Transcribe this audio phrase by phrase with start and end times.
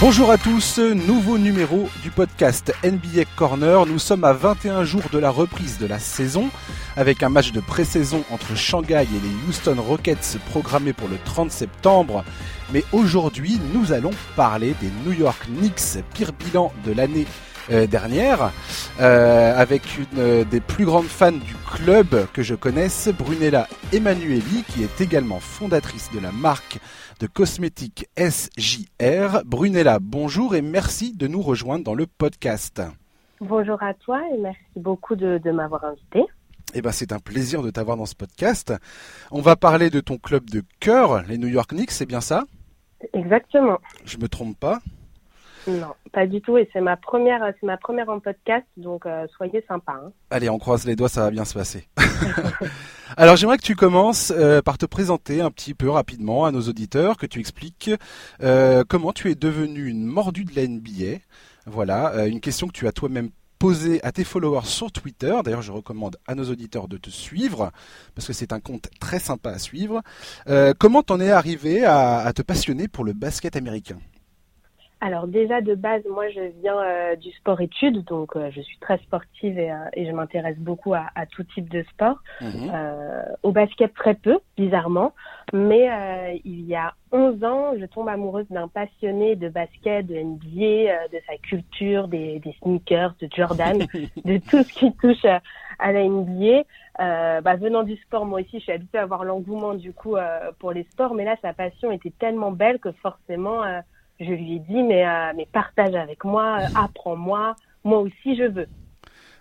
[0.00, 3.84] Bonjour à tous, nouveau numéro du podcast NBA Corner.
[3.84, 6.50] Nous sommes à 21 jours de la reprise de la saison
[6.96, 11.50] avec un match de pré-saison entre Shanghai et les Houston Rockets programmé pour le 30
[11.50, 12.24] septembre.
[12.72, 17.26] Mais aujourd'hui, nous allons parler des New York Knicks, pire bilan de l'année
[17.70, 18.50] euh, dernière,
[18.98, 24.64] euh, avec une euh, des plus grandes fans du club que je connaisse, Brunella Emanueli,
[24.68, 26.78] qui est également fondatrice de la marque
[27.18, 29.44] de cosmétiques SJR.
[29.44, 32.82] Brunella, bonjour et merci de nous rejoindre dans le podcast.
[33.40, 36.24] Bonjour à toi et merci beaucoup de, m'avoir invité.
[36.74, 38.72] Eh ben, c'est un plaisir de t'avoir dans ce podcast.
[39.30, 42.44] On va parler de ton club de cœur, les New York Knicks, c'est bien ça?
[43.12, 43.78] Exactement.
[44.04, 44.80] Je me trompe pas?
[45.68, 46.56] Non, pas du tout.
[46.56, 49.92] Et c'est ma première, c'est ma première en podcast, donc euh, soyez sympa.
[49.92, 50.12] Hein.
[50.30, 51.88] Allez, on croise les doigts, ça va bien se passer.
[53.16, 56.62] Alors, j'aimerais que tu commences euh, par te présenter un petit peu rapidement à nos
[56.62, 57.90] auditeurs, que tu expliques
[58.42, 61.18] euh, comment tu es devenu une mordue de la NBA.
[61.66, 65.36] Voilà, une question que tu as toi-même posée à tes followers sur Twitter.
[65.44, 67.72] D'ailleurs, je recommande à nos auditeurs de te suivre
[68.14, 70.00] parce que c'est un compte très sympa à suivre.
[70.78, 73.98] comment t'en es arrivé à te passionner pour le basket américain?
[75.00, 78.98] Alors déjà de base, moi je viens euh, du sport-études, donc euh, je suis très
[78.98, 82.16] sportive et, euh, et je m'intéresse beaucoup à, à, tout type de sport.
[82.40, 82.70] Mhm.
[83.42, 85.12] au basket très peu, bizarrement,
[85.52, 91.08] mais il y a 11 ans, je tombe amoureuse d'un passionné de basket, de NBA,
[91.12, 93.78] de sa culture, des, des, sneakers, de Jordan,
[94.24, 96.62] de tout ce qui touche à, la NBA.
[96.98, 100.16] Bah, venant du sport, moi aussi, je suis habituée à avoir l'engouement du coup
[100.58, 103.62] pour les sports, mais là sa passion était tellement belle que forcément
[104.20, 108.44] je lui ai dit, mais, euh, mais partage avec moi, euh, apprends-moi, moi aussi je
[108.44, 108.66] veux.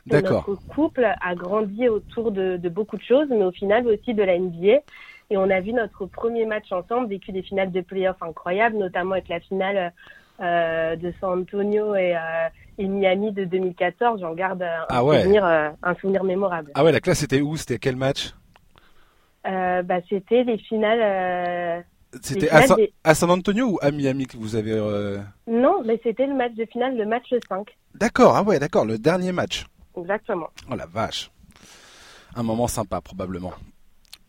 [0.06, 0.45] D'accord.
[0.47, 4.23] Notre couple a grandi autour de, de, beaucoup de choses, mais au final aussi de
[4.23, 4.81] la NBA.
[5.30, 9.14] Et on a vu notre premier match ensemble, vécu des finales de playoffs incroyables, notamment
[9.14, 9.92] avec la finale
[10.39, 12.47] euh, de San Antonio et, euh,
[12.78, 14.22] et Miami de 2014.
[14.22, 16.72] J'en garde un, ah souvenir, euh, un souvenir mémorable.
[16.75, 17.57] Ah ouais, la classe c'était où?
[17.57, 18.35] C'était quel match?
[19.44, 21.84] Bah, C'était les finales
[22.22, 24.73] c'était à, San Antonio ou à Miami que vous avez.
[24.73, 27.67] Euh, non, mais c'était le match de finale, le match 5.
[27.95, 29.66] D'accord, ah ouais, d'accord, le dernier match.
[29.97, 30.50] Exactement.
[30.72, 31.31] Oh la vache.
[32.35, 33.53] Un moment sympa, probablement.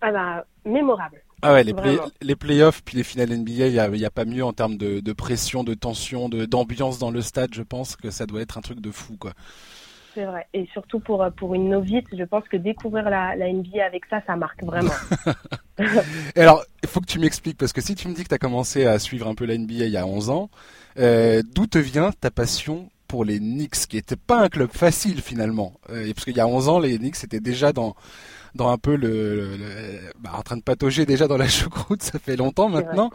[0.00, 1.22] Ah bah, mémorable.
[1.43, 4.25] Ah ouais, les, play les playoffs puis les finales NBA, il n'y a, a, pas
[4.25, 7.54] mieux en termes de, de pression, de tension, d'ambiance dans le stade.
[7.54, 9.32] Je pense que ça doit être un truc de fou, quoi
[10.19, 10.47] c'est vrai.
[10.53, 14.05] Et surtout pour, euh, pour une novice, je pense que découvrir la, la NBA avec
[14.11, 14.93] ça, ça marque vraiment.
[16.34, 18.34] Et alors, il faut que tu m'expliques, parce que si tu me dis que tu
[18.34, 20.51] as commencé à suivre un peu la NBA il y a 11 ans,
[20.99, 25.23] euh, d'où te vient ta passion pour les Knicks, qui n'était pas un club facile
[25.23, 25.75] finalement?
[25.91, 27.95] Euh, Parce qu'il y a 11 ans, les Knicks étaient déjà dans
[28.59, 29.57] dans un peu le,
[30.21, 33.11] bah, en train de patauger déjà dans la choucroute, ça fait longtemps maintenant.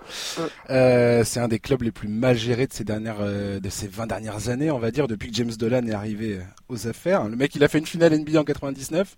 [0.70, 3.88] Euh, c'est un des clubs les plus mal gérés de ces dernières, euh, de ces
[3.88, 7.28] 20 dernières années, on va dire, depuis que James Dolan est arrivé euh, aux affaires.
[7.28, 9.16] Le mec, il a fait une finale NBA en 99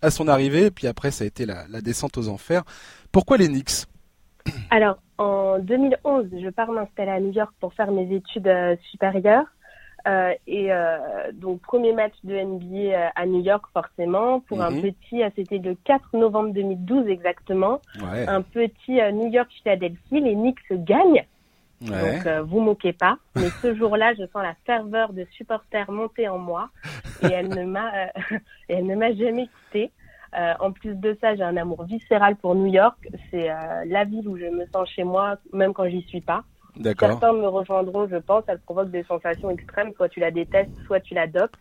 [0.00, 2.62] à son arrivée, puis après, ça a été la, la descente aux enfers.
[3.12, 3.86] Pourquoi les Knicks?
[4.70, 8.50] Alors, en 2011, je pars m'installer à New York pour faire mes études
[8.90, 9.46] supérieures.
[10.06, 14.70] Euh, et euh, donc premier match de NBA euh, à New York forcément pour un
[14.70, 14.82] mhm.
[14.82, 21.24] petit, c'était le 4 novembre 2012 exactement, un petit New York Philadelphie, les Knicks gagnent.
[21.80, 26.38] Donc vous moquez pas, mais ce jour-là, je sens la ferveur de supporters monter en
[26.38, 26.70] moi
[27.22, 27.90] et elle ne m'a
[28.68, 29.90] elle ne m'a jamais quittée.
[30.60, 32.96] en plus de ça, j'ai un amour viscéral pour New York.
[33.30, 33.48] C'est
[33.86, 36.44] la ville où je me sens chez moi, même quand j'y suis pas.
[36.82, 38.44] Certains me rejoindront, je pense.
[38.48, 39.92] Elle provoque des sensations extrêmes.
[39.96, 41.54] Soit tu la détestes, soit tu l'adoptes.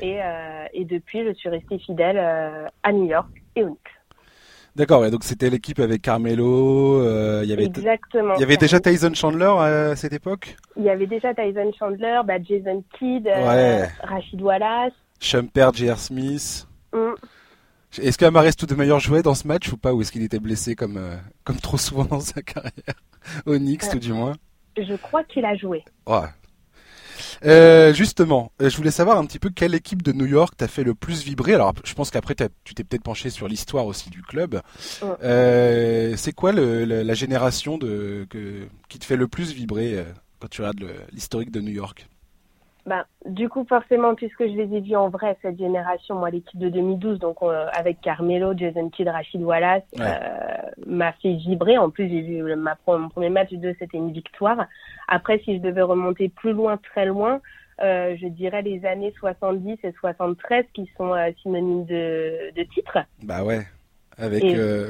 [0.00, 3.80] Et, euh, et depuis, je suis restée fidèle euh, à New York et au Knicks.
[4.74, 7.00] D'accord, donc c'était l'équipe avec Carmelo.
[7.00, 8.34] Euh, il y avait Exactement.
[8.34, 10.56] Il y avait déjà Tyson Chandler à cette époque?
[10.76, 15.98] Il y avait déjà Tyson Chandler, bah, Jason Kidd, euh, Rachid Wallace, Shumpert, J.R.
[15.98, 16.66] Smith.
[16.92, 17.14] Mm.
[18.02, 18.44] Est-ce qu'Amares
[18.76, 19.94] meilleur jouait dans ce match ou pas?
[19.94, 21.00] Ou est-ce qu'il était blessé comme,
[21.44, 22.72] comme trop souvent dans sa carrière?
[23.46, 24.34] Au Knicks, tout du moins
[24.76, 25.84] Je crois qu'il a joué.
[27.44, 30.68] Euh, justement, euh, je voulais savoir un petit peu quelle équipe de New York t'a
[30.68, 31.54] fait le plus vibrer.
[31.54, 32.34] Alors, je pense qu'après,
[32.64, 34.60] tu t'es peut-être penché sur l'histoire aussi du club.
[35.00, 40.04] c'est quoi la génération de, que, qui te fait le plus vibrer
[40.40, 42.08] quand tu regardes l'historique de New York?
[42.86, 46.58] Bah, du coup, forcément, puisque je les ai vus en vrai, cette génération, moi, l'équipe
[46.58, 50.04] de 2012, donc euh, avec Carmelo, Jason Kidd, Rachid Wallace, euh,
[50.86, 51.78] m'a fait vibrer.
[51.78, 54.66] En plus, j'ai vu ma, mon premier match de c'était une victoire.
[55.08, 57.40] Après, si je devais remonter plus loin, très loin,
[57.82, 61.12] euh, je dirais les années 70 et 73 qui sont
[61.42, 62.98] synonymes de, de titres.
[63.24, 63.66] Bah ouais.
[64.18, 64.44] Avec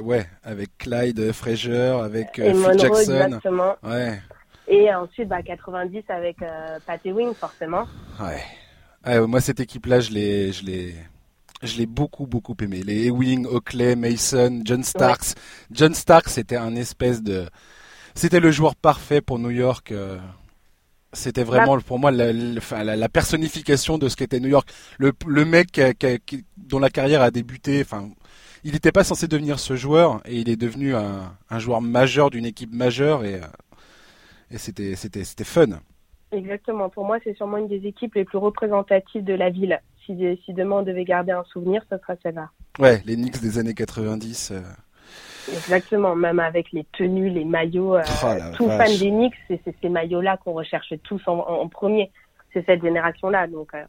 [0.05, 3.25] ouais, avec Clyde Frazier, avec Phil Jackson.
[3.25, 3.75] Exactement.
[3.83, 4.19] Ouais.
[4.69, 7.87] Et ensuite, bah, 90 avec euh, Pat Ewing, forcément.
[8.21, 9.27] Ouais.
[9.27, 10.95] moi, cette équipe-là, je l'ai, je l'ai,
[11.63, 12.83] je l'ai beaucoup, beaucoup aimé.
[12.83, 15.35] Les Ewing, Oakley, Mason, John Starks.
[15.71, 17.47] John Starks, c'était un espèce de,
[18.17, 19.93] c'était le joueur parfait pour New York.
[19.93, 20.19] Euh.
[21.13, 24.69] C'était vraiment pour moi la, la, personnification de ce qu'était New York.
[24.99, 25.81] Le, le mec
[26.59, 27.81] dont la carrière a débuté.
[27.81, 28.11] Enfin,
[28.65, 32.29] il n'était pas censé devenir ce joueur et il est devenu un, un joueur majeur
[32.29, 33.47] d'une équipe majeure et, euh,
[34.51, 35.81] et c'était c'était c'était fun.
[36.33, 36.89] Exactement.
[36.89, 39.81] Pour moi, c'est sûrement une des équipes les plus représentatives de la ville.
[40.05, 42.51] Si, si demain on devait garder un souvenir, ce sera celle-là.
[42.79, 44.53] Ouais, les Knicks des années 90.
[45.49, 47.97] Exactement, même avec les tenues, les maillots.
[47.97, 52.11] Euh, oh tout fan des Knicks, c'est ces maillots-là qu'on recherche tous en, premier.
[52.53, 53.47] C'est cette génération-là.
[53.47, 53.85] Donc, euh.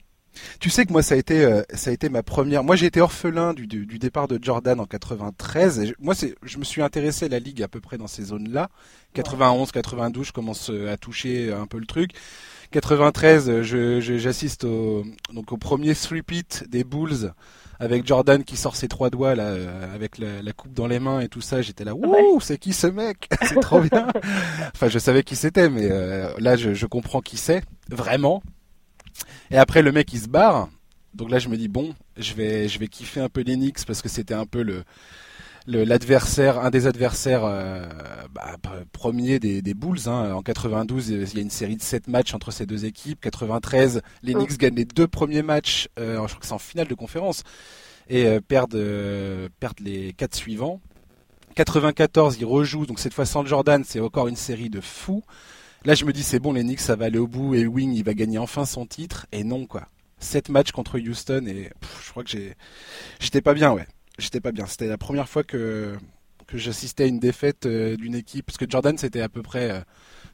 [0.59, 2.63] Tu sais que moi ça a été euh, ça a été ma première.
[2.63, 5.79] Moi j'ai été orphelin du, du, départ de Jordan en 93.
[5.79, 8.23] Et moi c'est je me suis intéressé à la ligue à peu près dans ces
[8.25, 8.69] zones-là.
[9.13, 12.11] 91, 92, je commence à toucher un peu le truc.
[12.71, 17.31] 93, je j'assiste au donc au premier three-peat des Bulls
[17.79, 21.19] avec Jordan qui sort ses trois doigts là, euh, avec la, coupe dans les mains
[21.19, 23.29] et tout ça, j'étais là, ouh, c'est qui ce mec?
[23.43, 24.07] C'est trop bien.
[24.73, 28.41] enfin, je savais qui c'était, mais euh, là, je, comprends qui c'est, vraiment.
[29.51, 30.69] Et après, le mec il se barre.
[31.13, 34.01] Donc là, je me dis bon, je vais, je vais kiffer un peu l'Enix parce
[34.01, 34.83] que c'était un peu le
[35.67, 37.87] l'adversaire, un des adversaires euh,
[38.33, 38.55] bah,
[38.93, 40.07] premiers des, des Bulls.
[40.07, 40.33] Hein.
[40.33, 43.19] En 92, il y a une série de 7 matchs entre ces deux équipes.
[43.19, 45.89] 93, les Knicks gagnent les deux premiers matchs.
[45.99, 47.43] Euh, je crois que c'est en finale de conférence
[48.09, 48.81] et euh, perdent,
[49.59, 50.79] perdent les quatre suivants.
[51.55, 55.23] 94, ils rejouent, donc cette fois sans Jordan, c'est encore une série de fous.
[55.87, 57.93] Là, je me dis, c'est bon, les Knicks, ça va aller au bout, et Wing,
[57.93, 59.87] il va gagner enfin son titre, et non, quoi.
[60.19, 61.71] 7 matchs contre Houston, et
[62.05, 62.55] je crois que j'ai,
[63.19, 63.87] j'étais pas bien, ouais
[64.17, 64.65] j'étais pas bien.
[64.65, 65.97] C'était la première fois que,
[66.47, 68.45] que j'assistais à une défaite euh, d'une équipe.
[68.45, 69.71] Parce que Jordan, c'était à peu près.
[69.71, 69.81] Euh,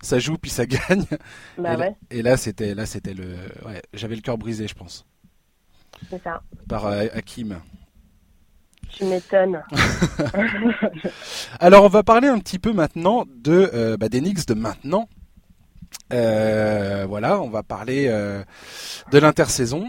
[0.01, 1.05] ça joue puis ça gagne.
[1.57, 1.77] Bah
[2.09, 3.35] et, là, c'était là, c'était le.
[3.65, 5.05] Ouais, j'avais le cœur brisé, je pense.
[6.09, 6.41] C'est ça.
[6.67, 7.59] Par euh, Hakim.
[8.89, 9.63] Tu m'étonnes.
[11.59, 15.09] Alors, on va parler un petit peu maintenant de bah, des Knicks de maintenant.
[16.11, 19.88] Voilà, on va parler de l'intersaison.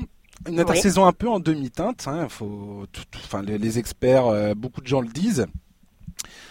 [0.49, 2.07] Une intersaison un peu en demi-teinte.
[2.07, 5.47] Hein, faut, enfin, les, experts, euh, beaucoup de gens le disent.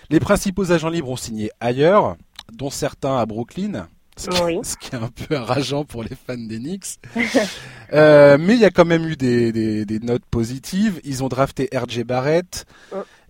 [0.10, 2.16] Les principaux agents libres ont signé ailleurs,
[2.52, 3.88] dont certains à Brooklyn.
[4.16, 7.00] Ce qui, est un peu rageant pour les fans des Knicks.
[7.94, 11.00] euh, mais il y a quand même eu des, des, des, notes positives.
[11.04, 12.66] Ils ont drafté RJ Barrett.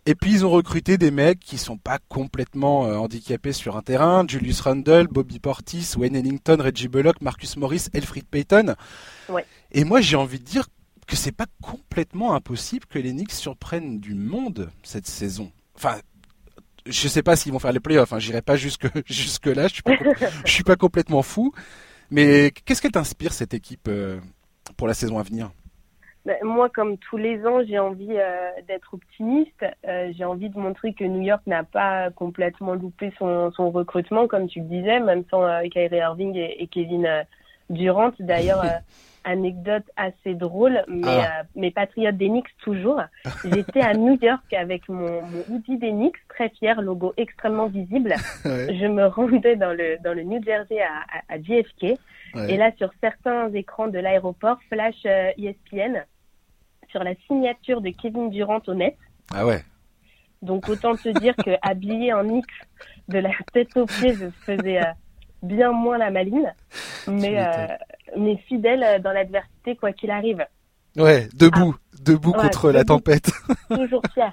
[0.05, 3.81] Et puis ils ont recruté des mecs qui sont pas complètement euh, handicapés sur un
[3.81, 4.25] terrain.
[4.27, 8.75] Julius Randle, Bobby Portis, Wayne Ellington, Reggie Bullock, Marcus Morris, Elfrid Payton.
[9.29, 9.45] Ouais.
[9.71, 10.67] Et moi j'ai envie de dire
[11.07, 15.51] que c'est pas complètement impossible que les Knicks surprennent du monde cette saison.
[15.75, 15.97] Enfin,
[16.85, 18.11] je sais pas s'ils vont faire les playoffs.
[18.13, 18.19] Hein.
[18.19, 19.67] J'irai pas jusque jusque là.
[19.67, 19.95] Je suis pas,
[20.45, 21.53] je suis pas complètement fou.
[22.11, 24.19] Mais qu'est-ce qu'elle t'inspire cette équipe euh,
[24.77, 25.51] pour la saison à venir?
[26.43, 29.65] Moi, comme tous les ans, j'ai envie euh, d'être optimiste.
[29.87, 34.27] Euh, j'ai envie de montrer que New York n'a pas complètement loupé son, son, recrutement,
[34.27, 37.25] comme tu le disais, même sans euh, Kyrie Irving et, Kevin
[37.69, 38.11] Durant.
[38.19, 38.63] D'ailleurs,
[39.25, 41.43] anecdote assez drôle, mais ah.
[41.55, 43.01] mes patriotes d'Enix toujours.
[43.45, 48.15] J'étais à New York avec mon, mon hoodie d'Enix, très fier, logo extrêmement visible.
[48.45, 51.97] Je me rendais dans le dans le New Jersey à, à, JFK.
[52.49, 56.03] Et là, sur certains écrans de l'aéroport, flash ESPN
[56.93, 58.95] sur la signature de Kevin Durant au net.
[59.33, 59.63] Ah ouais.
[60.41, 62.47] Donc autant te dire que habillé en X
[63.09, 64.91] de la tête aux pieds, je faisais euh,
[65.41, 66.53] bien moins la maline,
[67.07, 67.67] mais euh,
[68.17, 70.45] mais fidèle dans l'adversité quoi qu'il arrive.
[70.95, 71.97] Ouais, debout, ah.
[72.01, 73.31] debout contre la tempête.
[73.69, 74.31] toujours fier.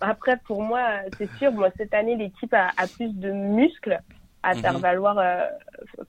[0.00, 0.82] Après pour moi,
[1.16, 4.00] c'est sûr, moi cette année l'équipe a, plus de muscles
[4.42, 4.80] à faire mhm.
[4.80, 5.44] valoir euh,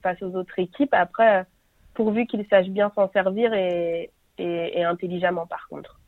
[0.02, 0.92] face aux autres équipes.
[0.92, 1.46] Après,
[1.94, 5.98] pourvu qu'ils sachent bien s'en servir et, et, intelligemment par contre.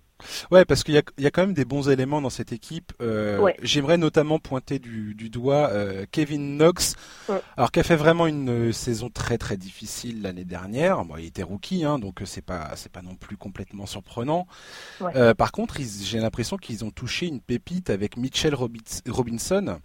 [0.50, 2.92] Ouais, parce qu'il y, y a, quand même des bons éléments dans cette équipe.
[3.00, 6.94] Euh, J'aimerais notamment pointer du, du doigt euh, Kevin Knox,
[7.56, 11.04] alors qui a fait vraiment une euh, saison très très difficile l'année dernière.
[11.04, 14.46] Bon, il était rookie, hein, donc c'est pas c'est pas non plus complètement surprenant.
[15.36, 19.78] Par contre, j'ai l'impression qu'ils ont touché une pépite avec Mitchell Robinson,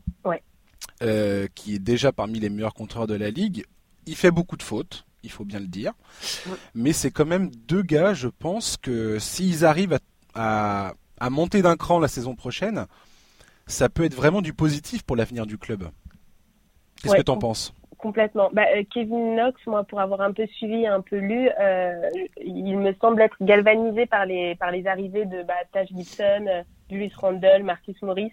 [1.55, 3.65] qui est déjà parmi les meilleurs contreurs de la ligue.
[4.07, 5.93] Il fait beaucoup de fautes il faut bien le dire.
[6.75, 9.99] Mais c'est quand même deux gars, je pense que s'ils arrivent
[10.33, 10.93] à,
[11.29, 12.85] monter d'un cran la saison prochaine,
[13.67, 15.89] ça peut être vraiment du positif pour l'avenir du club.
[17.01, 17.73] Qu'est-ce que tu en penses?
[17.97, 18.49] Complètement.
[18.51, 22.09] Bah, euh, Kevin Knox, moi, pour avoir un peu suivi, un peu lu, euh,
[22.43, 26.63] il me semble être galvanisé par les par les arrivées de bah, Taj Gibson, euh,
[26.89, 28.31] Julius Randle, Marcus Morris.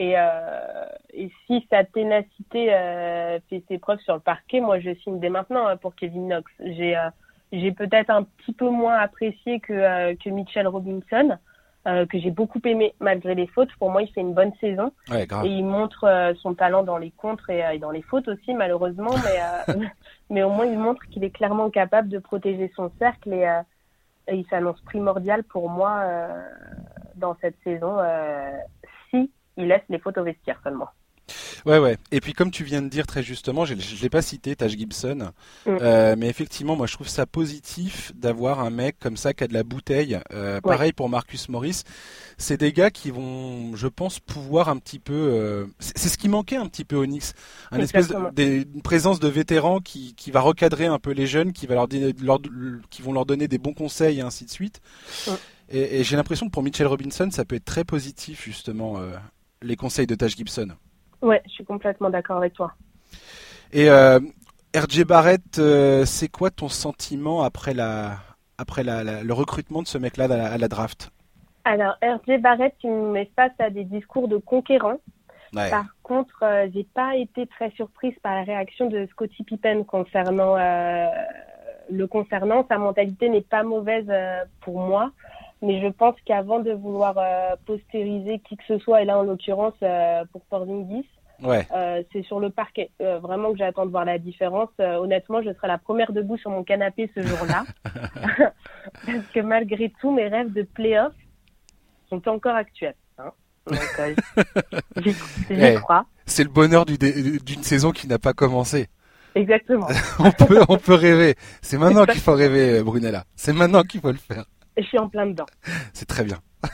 [0.00, 4.94] Et, euh, et si sa ténacité euh, fait ses preuves sur le parquet, moi je
[4.94, 6.50] signe dès maintenant hein, pour Kevin Knox.
[6.58, 7.10] J'ai euh,
[7.52, 11.36] j'ai peut-être un petit peu moins apprécié que que Mitchell Robinson,
[11.84, 13.74] que j'ai beaucoup aimé malgré les fautes.
[13.78, 17.10] Pour moi, il fait une bonne saison Ouais, et il montre son talent dans les
[17.10, 19.74] contres et, et, dans les fautes aussi malheureusement, mais
[20.30, 23.60] mais au moins il montre qu'il est clairement capable de protéger son cercle et,
[24.28, 26.04] et il s'annonce primordial pour moi
[27.16, 27.98] dans cette saison
[29.60, 30.88] il laisse les fautes au vestiaire seulement.
[31.66, 31.96] Ouais, ouais.
[32.10, 34.76] Et puis comme tu viens de dire très justement, je ne l'ai pas cité, Taj
[34.76, 35.30] Gibson,
[35.66, 35.76] mm.
[35.80, 39.46] euh, mais effectivement, moi je trouve ça positif d'avoir un mec comme ça qui a
[39.46, 40.18] de la bouteille.
[40.32, 40.60] Euh, ouais.
[40.60, 41.82] Pareil pour Marcus Morris.
[42.38, 45.12] C'est des gars qui vont, je pense, pouvoir un petit peu.
[45.14, 47.34] Euh, c'est ce qui manquait un petit peu au Knicks,
[47.70, 51.26] un espèce de, des, une présence de vétérans qui, qui va recadrer un peu les
[51.26, 51.88] jeunes, qui va leur,
[52.22, 52.40] leur,
[52.88, 54.80] qui vont leur donner des bons conseils et ainsi de suite.
[55.26, 55.30] Mm.
[55.72, 58.98] Et, et j'ai l'impression que pour Mitchell Robinson, ça peut être très positif justement
[59.62, 60.68] les conseils de Taj Gibson.
[61.22, 62.72] Ouais, je suis complètement d'accord avec toi.
[63.72, 64.18] Et euh,
[64.74, 68.16] RJ Barrett, euh, c'est quoi ton sentiment après la
[68.58, 71.10] après la, la, le recrutement de ce mec-là à, à la, draft?
[71.64, 75.00] Alors RJ Barrett, il me met face à des discours de conquérants.
[75.54, 75.70] Ouais.
[75.70, 80.56] Par contre, euh, j'ai pas été très surprise par la réaction de Scottie Pippen concernant
[80.56, 81.06] euh,
[81.90, 82.64] le concernant.
[82.68, 85.10] Sa mentalité n'est pas mauvaise euh, pour moi.
[85.62, 89.22] Mais je pense qu'avant de vouloir euh, postériser qui que ce soit, et là en
[89.22, 90.42] l'occurrence euh, pour
[91.42, 91.66] ouais.
[91.74, 92.90] euh, c'est sur le parquet.
[92.98, 94.70] vraiment que j'attends de voir la différence.
[94.78, 97.64] honnêtement, je serai la première debout sur mon canapé ce jour-là.
[99.06, 101.12] Parce que malgré tout, mes rêves de playoff
[102.08, 102.94] sont encore actuels.
[103.18, 103.32] Hein.
[103.66, 105.04] Donc,
[105.50, 106.06] hey, crois.
[106.24, 108.86] C'est le bonheur d'une saison qui n'a pas commencé.
[109.34, 109.86] Exactement.
[110.18, 111.34] on, peut, on peut rêver.
[111.60, 113.24] C'est maintenant qu'il faut rêver, Brunella.
[113.36, 114.44] C'est maintenant qu'il faut le faire.
[114.76, 115.46] Je suis en plein dedans.
[115.92, 116.40] C'est très bien.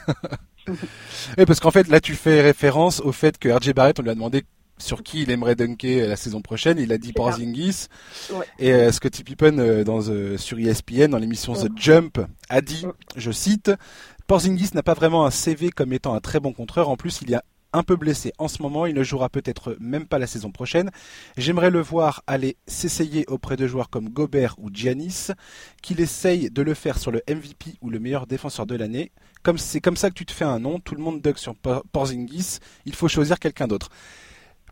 [1.38, 4.10] Et parce qu'en fait, là, tu fais référence au fait que RJ Barrett, on lui
[4.10, 4.44] a demandé
[4.78, 6.78] sur qui il aimerait dunker la saison prochaine.
[6.78, 7.86] Il a dit Porzingis.
[8.30, 8.44] Ouais.
[8.58, 12.84] Et euh, Scottie Pippen, euh, dans, euh, sur ESPN, dans l'émission The Jump, a dit,
[13.16, 13.70] je cite,
[14.26, 16.88] Porzingis n'a pas vraiment un CV comme étant un très bon contreur.
[16.88, 17.42] En plus, il y a
[17.76, 20.90] un peu blessé en ce moment, il ne jouera peut-être même pas la saison prochaine.
[21.36, 25.28] J'aimerais le voir aller s'essayer auprès de joueurs comme Gobert ou Giannis,
[25.82, 29.12] qu'il essaye de le faire sur le MVP ou le meilleur défenseur de l'année.
[29.42, 31.54] Comme c'est comme ça que tu te fais un nom, tout le monde dug sur
[31.92, 33.90] Porzingis, il faut choisir quelqu'un d'autre.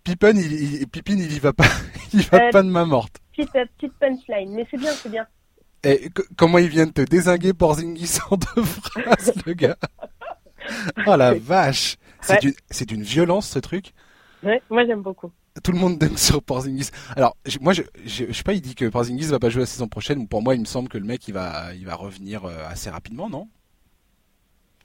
[0.03, 1.69] Pippen, il, il, Pippin, il y va pas,
[2.13, 3.21] il y va euh, pas de main morte.
[3.37, 5.27] Petite, petite punchline, mais c'est bien, c'est bien.
[5.85, 9.77] Et comment il vient de te désinguer Porzingis en deux phrases, le gars?
[11.07, 12.55] Oh la vache C'est ouais.
[12.91, 13.93] une, une violence ce truc.
[14.43, 15.31] Ouais, moi j'aime beaucoup.
[15.63, 16.91] Tout le monde aime sur Porzingis.
[17.17, 19.67] Alors moi je, je, je, sais pas, il dit que Porzingis va pas jouer la
[19.67, 20.27] saison prochaine.
[20.27, 22.91] Pour moi, il me semble que le mec il va il va revenir euh, assez
[22.91, 23.49] rapidement, non?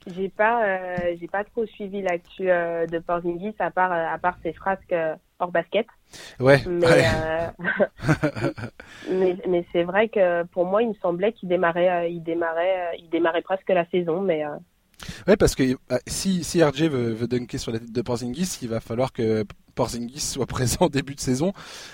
[0.06, 4.36] J'ai pas euh, j'ai pas trop suivi l'actu euh, de Porzingis à part à part
[4.42, 4.94] ses frasques
[5.38, 5.86] hors basket.
[6.38, 6.62] Ouais.
[6.66, 7.04] Mais ouais.
[9.10, 13.08] mais, mais c'est vrai que pour moi, il me semblait qu'il démarrait il démarrait il
[13.08, 14.44] démarrait presque la saison, mais
[15.26, 18.58] Ouais, parce que euh, si, si RJ veut, veut dunker sur la tête de Porzingis,
[18.62, 21.52] il va falloir que Porzingis soit présent au début de saison.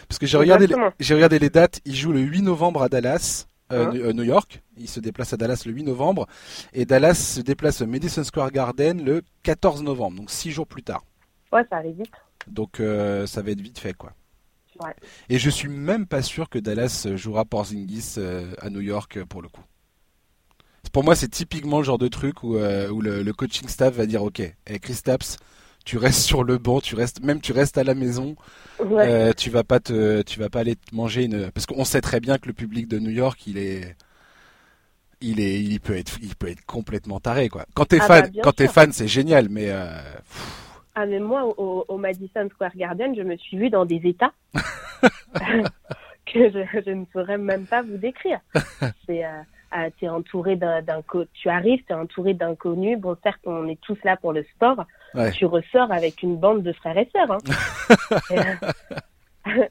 [0.09, 0.69] Parce que j'ai regardé,
[1.01, 1.81] j'ai regardé les dates.
[1.85, 4.63] Il joue le 8 novembre à Dallas, euh, hein New York.
[4.77, 6.27] Il se déplace à Dallas le 8 novembre.
[6.73, 10.83] Et Dallas se déplace au Madison Square Garden le 14 novembre, donc six jours plus
[10.83, 11.05] tard.
[11.53, 12.13] Ouais, ça arrive vite.
[12.47, 14.13] Donc euh, ça va être vite fait, quoi.
[14.85, 14.93] Ouais.
[15.31, 19.41] Et je suis même pas sûr que Dallas jouera Porzingis euh, à New York pour
[19.41, 19.63] le coup
[20.97, 23.95] pour moi, c'est typiquement le genre de truc où, euh, où le, le, coaching staff
[23.97, 25.37] va dire Ok, hey, Chris Taps,
[25.85, 28.35] tu restes sur le banc, tu restes, même tu restes à la maison,
[28.83, 29.07] ouais.
[29.07, 32.01] euh, tu vas pas te, tu vas pas aller te manger une, parce qu'on sait
[32.01, 33.95] très bien que le public de New York, il est,
[35.21, 37.67] il est, il peut être, il peut être complètement taré quoi.
[37.75, 40.01] Quand t'es ah fan, bah, quand t'es fan, c'est génial, mais euh,
[40.95, 44.33] ah mais moi au, au, Madison Square Garden, je me suis vue dans des états
[46.25, 48.41] que je, je, ne saurais même pas vous décrire.
[49.07, 49.43] C'est euh,
[49.75, 50.83] euh, tu es entouré d'un,
[51.33, 52.99] tu arrives, tu es entouré d'inconnus.
[52.99, 54.85] Bon, certes, on est tous là pour le sport.
[55.15, 55.33] Ouais.
[55.33, 57.31] Tu ressors avec une bande de frères et sœurs.
[57.33, 57.39] Hein.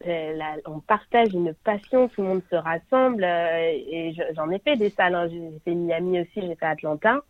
[0.04, 3.24] et, là, on partage une passion, tout le monde se rassemble.
[3.24, 5.14] Euh, et j'en ai fait des salles.
[5.14, 5.28] Hein.
[5.28, 7.20] J'ai fait Miami aussi, j'ai fait Atlanta.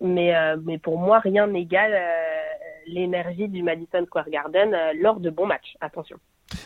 [0.00, 2.00] Mais, euh, mais pour moi, rien n'égale
[2.86, 5.76] l'énergie du Madison Square Garden lors de bons matchs.
[5.80, 6.16] Attention.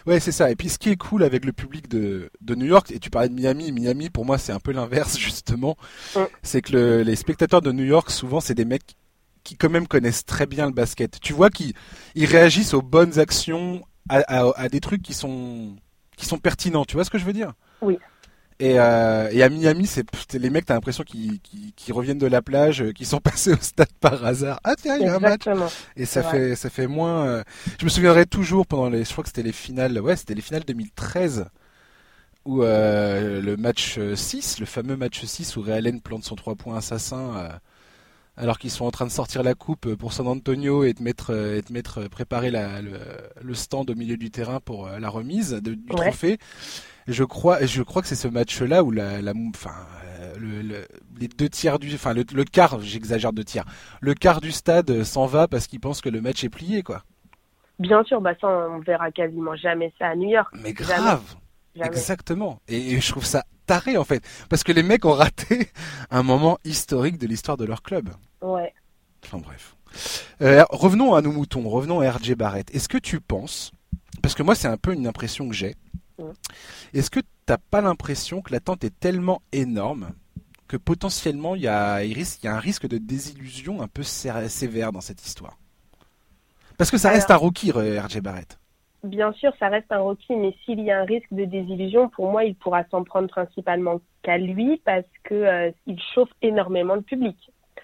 [0.06, 0.50] Ouais, c'est ça.
[0.50, 3.10] Et puis ce qui est cool avec le public de, de New York, et tu
[3.10, 5.76] parlais de Miami, Miami pour moi c'est un peu l'inverse justement,
[6.42, 8.96] c'est que le, les spectateurs de New York souvent c'est des mecs
[9.44, 11.18] qui quand même connaissent très bien le basket.
[11.20, 11.74] Tu vois qu'ils
[12.14, 15.76] ils réagissent aux bonnes actions, à, à, à, des trucs qui sont
[16.16, 16.84] qui sont pertinents.
[16.84, 17.52] Tu vois ce que je veux dire?
[17.80, 17.98] Oui.
[18.58, 20.04] Et, euh, et, à Miami, c'est
[20.34, 21.40] les mecs, t'as l'impression qu'ils
[21.92, 24.60] reviennent de la plage, qu'ils sont passés au stade par hasard.
[24.64, 25.44] Ah tiens, il y a un match.
[25.96, 27.42] Et ça fait, ça fait moins.
[27.78, 30.42] Je me souviendrai toujours pendant les, je crois que c'était les finales, ouais, c'était les
[30.42, 31.46] finales 2013
[32.44, 36.76] où euh, le match 6, le fameux match 6 où Realen plante son 3 points
[36.76, 37.48] assassin euh,
[38.36, 41.30] alors qu'ils sont en train de sortir la coupe pour San Antonio et de mettre,
[41.30, 45.78] et de mettre préparer la, le, stand au milieu du terrain pour la remise du
[45.84, 46.38] trophée
[47.08, 49.74] je crois, je crois que c'est ce match-là où la, la enfin,
[50.20, 50.86] euh, le,
[51.18, 53.64] les deux tiers du, enfin le, quart, j'exagère deux tiers,
[54.00, 57.02] le quart du stade s'en va parce qu'il pense que le match est plié, quoi.
[57.78, 60.48] Bien sûr, bah ça on verra quasiment jamais ça à New York.
[60.62, 61.22] Mais grave.
[61.74, 62.60] Exactement.
[62.68, 65.68] Et, je trouve ça taré en fait, parce que les mecs ont raté
[66.10, 68.10] un moment historique de l'histoire de leur club.
[68.40, 68.72] Ouais.
[69.24, 69.76] Enfin bref.
[70.40, 72.74] Euh, revenons à nos moutons, revenons à RJ Barrett.
[72.74, 73.72] Est-ce que tu penses,
[74.22, 75.76] parce que moi c'est un peu une impression que j'ai,
[76.94, 80.10] est-ce que tu n'as pas l'impression que l'attente est tellement énorme
[80.68, 84.92] que potentiellement il y, a, il, y a un risque de désillusion un peu sévère
[84.92, 85.58] dans cette histoire?
[86.78, 88.58] Parce que ça reste un rookie, RJ Barrett.
[89.04, 92.30] Bien sûr, ça reste un rookie, mais s'il y a un risque de désillusion, pour
[92.30, 97.02] moi, il pourra s'en prendre principalement qu'à lui parce que euh, il chauffe énormément le
[97.02, 97.36] public.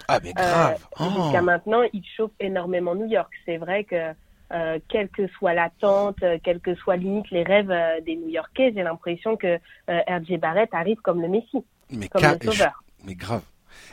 [0.06, 0.86] Ah mais grave.
[1.00, 1.44] Euh, jusqu'à oh.
[1.44, 3.32] maintenant, il chauffe énormément New York.
[3.44, 4.14] C'est vrai que
[4.50, 8.72] euh, quelle que soit l'attente, euh, quelles que soient limite les rêves euh, des New-Yorkais,
[8.74, 12.82] j'ai l'impression que RJ Barrett arrive comme le Messi, mais comme le sauveur.
[13.04, 13.42] Mais grave.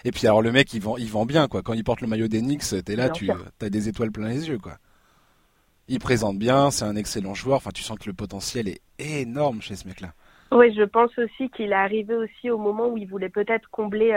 [0.05, 1.61] Et puis alors le mec il vend, il vend bien quoi.
[1.61, 4.47] Quand il porte le maillot des Knicks, t'es là, tu as des étoiles plein les
[4.47, 4.77] yeux quoi.
[5.89, 7.57] Il présente bien, c'est un excellent joueur.
[7.57, 10.13] Enfin, tu sens que le potentiel est énorme chez ce mec-là.
[10.51, 14.09] Oui, je pense aussi qu'il est arrivé aussi au moment où il voulait peut-être combler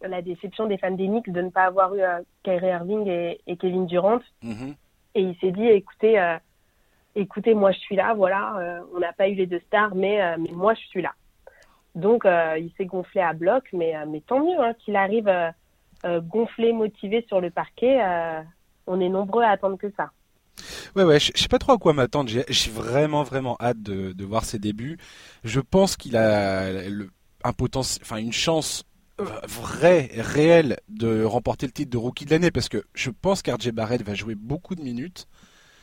[0.00, 2.00] la déception des fans Knicks de ne pas avoir eu
[2.42, 4.20] Kyrie Irving et, Kevin Durant.
[4.42, 4.74] Mm-hmm
[5.14, 6.36] et il s'est dit écoutez euh,
[7.14, 10.22] écoutez moi je suis là voilà euh, on n'a pas eu les deux stars mais
[10.22, 11.12] euh, mais moi je suis là
[11.94, 15.30] donc il s'est gonflé à bloc mais mais tant mieux hein, qu'il arrive
[16.04, 18.00] gonflé motivé sur le parquet
[18.88, 20.10] on est nombreux à attendre que ça
[20.94, 22.30] Ouais, ouais, je, sais pas trop à quoi m'attendre.
[22.30, 24.98] J'ai vraiment, vraiment hâte de, voir ses débuts.
[25.42, 26.68] Je pense qu'il a
[27.42, 28.84] un potentiel, enfin une chance
[29.18, 33.70] vrai, réel de remporter le titre de rookie de l'année parce que je pense qu'RJ
[33.70, 35.26] Barrett va jouer beaucoup de minutes.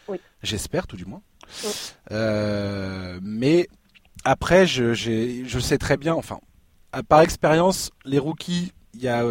[0.07, 0.17] Oui.
[0.43, 1.21] J'espère tout du moins.
[2.11, 3.67] Euh, mais
[4.25, 6.39] après, je, je sais très bien, enfin,
[7.07, 9.25] par expérience, les rookies, il y a,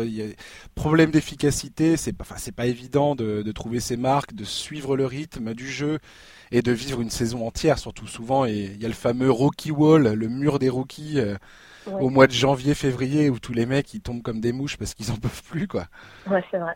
[0.75, 4.97] problème d'efficacité, c'est pas, enfin, c'est pas évident de, de, trouver ses marques, de suivre
[4.97, 5.99] le rythme du jeu
[6.51, 8.47] et de vivre une saison entière, surtout souvent.
[8.47, 11.21] Et il y a le fameux rookie wall, le mur des rookies.
[11.21, 11.37] Euh,
[11.87, 14.95] au mois de janvier, février, où tous les mecs ils tombent comme des mouches parce
[14.95, 15.87] qu'ils en peuvent plus, quoi.
[16.29, 16.75] Ouais, c'est vrai.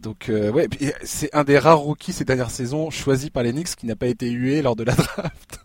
[0.00, 0.68] Donc euh, ouais,
[1.02, 4.06] c'est un des rares rookies ces dernières saisons choisis par les Knicks qui n'a pas
[4.06, 5.60] été hué lors de la draft.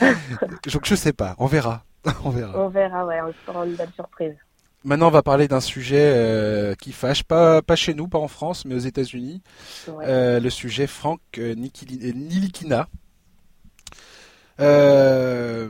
[0.00, 1.84] Donc je sais pas, on verra.
[2.24, 2.58] on verra.
[2.58, 4.34] On verra, ouais, on sera une belle surprise.
[4.84, 8.28] Maintenant, on va parler d'un sujet euh, qui fâche, pas, pas chez nous, pas en
[8.28, 9.40] France, mais aux États-Unis.
[9.88, 12.88] Euh, le sujet Frank Nilikina.
[14.60, 15.68] Euh,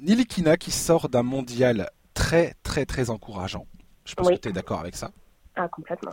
[0.00, 3.66] Nilikina qui sort d'un mondial très très très encourageant.
[4.04, 5.10] Je pense que tu es d'accord avec ça.
[5.56, 6.12] Ah, complètement.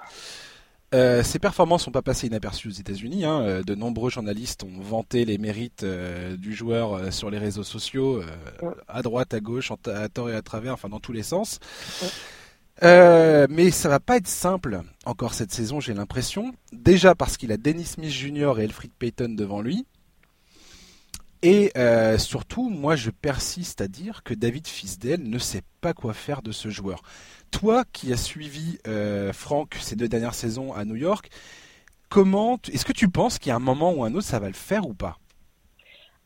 [0.93, 3.25] Euh, ses performances sont pas passées inaperçues aux États-Unis.
[3.25, 3.41] Hein.
[3.41, 8.21] Euh, de nombreux journalistes ont vanté les mérites euh, du joueur sur les réseaux sociaux,
[8.87, 11.59] à droite, à gauche, à tort et à travers, enfin dans tous les sens.
[12.81, 16.53] mais ça va pas être simple encore cette saison, j'ai l'impression.
[16.71, 18.53] Déjà parce qu'il a Dennis Smith Jr.
[18.59, 19.85] et Elfrid Payton devant lui.
[21.45, 26.15] Et euh, surtout, moi, je persiste à dire que David Fisdale ne sait pas quoi
[26.15, 27.03] faire de ce joueur.
[27.51, 31.29] Toi, qui as suivi euh, Franck ces deux dernières saisons à New York,
[32.09, 34.47] comment, est-ce que tu penses qu'il y a un moment ou un autre, ça va
[34.47, 35.19] le faire ou pas?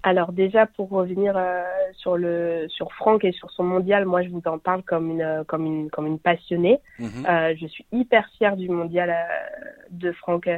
[0.01, 1.61] Alors déjà pour revenir euh,
[1.93, 5.43] sur le sur Franck et sur son mondial, moi je vous en parle comme une
[5.45, 6.79] comme une comme une passionnée.
[6.99, 7.25] Mhm.
[7.27, 10.49] Euh, je suis hyper fière du mondial euh, de Franck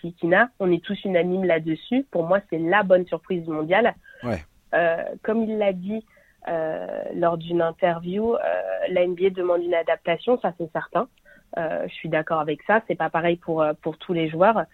[0.00, 0.48] Kikina.
[0.60, 2.06] On est tous unanimes là-dessus.
[2.10, 3.94] Pour moi, c'est la bonne surprise du mondial.
[4.22, 4.42] Ouais.
[5.22, 6.04] comme il l'a dit
[7.14, 8.36] lors d'une interview,
[8.90, 11.08] la NBA demande une adaptation, ça c'est certain.
[11.56, 12.80] je suis d'accord avec ça.
[12.86, 14.64] C'est pas pareil pour pour tous les joueurs.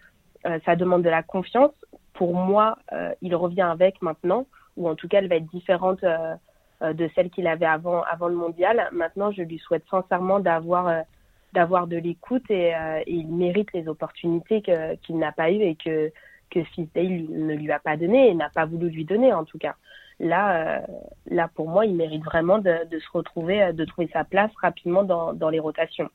[0.67, 1.73] ça demande de la confiance
[2.15, 4.47] pour moi, euh, il revient avec maintenant,
[4.77, 6.35] ou en tout cas, elle va être différente euh,
[6.83, 8.89] euh, de celle qu'il avait avant, avant le mondial.
[8.93, 11.05] Maintenant, je lui souhaite sincèrement d'avoir
[11.53, 12.73] d'avoir de l'écoute et,
[13.09, 14.63] il mérite les opportunités
[15.03, 16.13] qu'il n'a pas eues et que
[16.49, 19.59] que Fisdale ne lui a pas donné et n'a pas voulu lui donner en tout
[19.59, 19.75] cas.
[20.21, 20.83] Là,
[21.27, 25.33] là pour moi, il mérite vraiment de, se retrouver, de trouver sa place rapidement dans,
[25.33, 26.09] dans les rotations.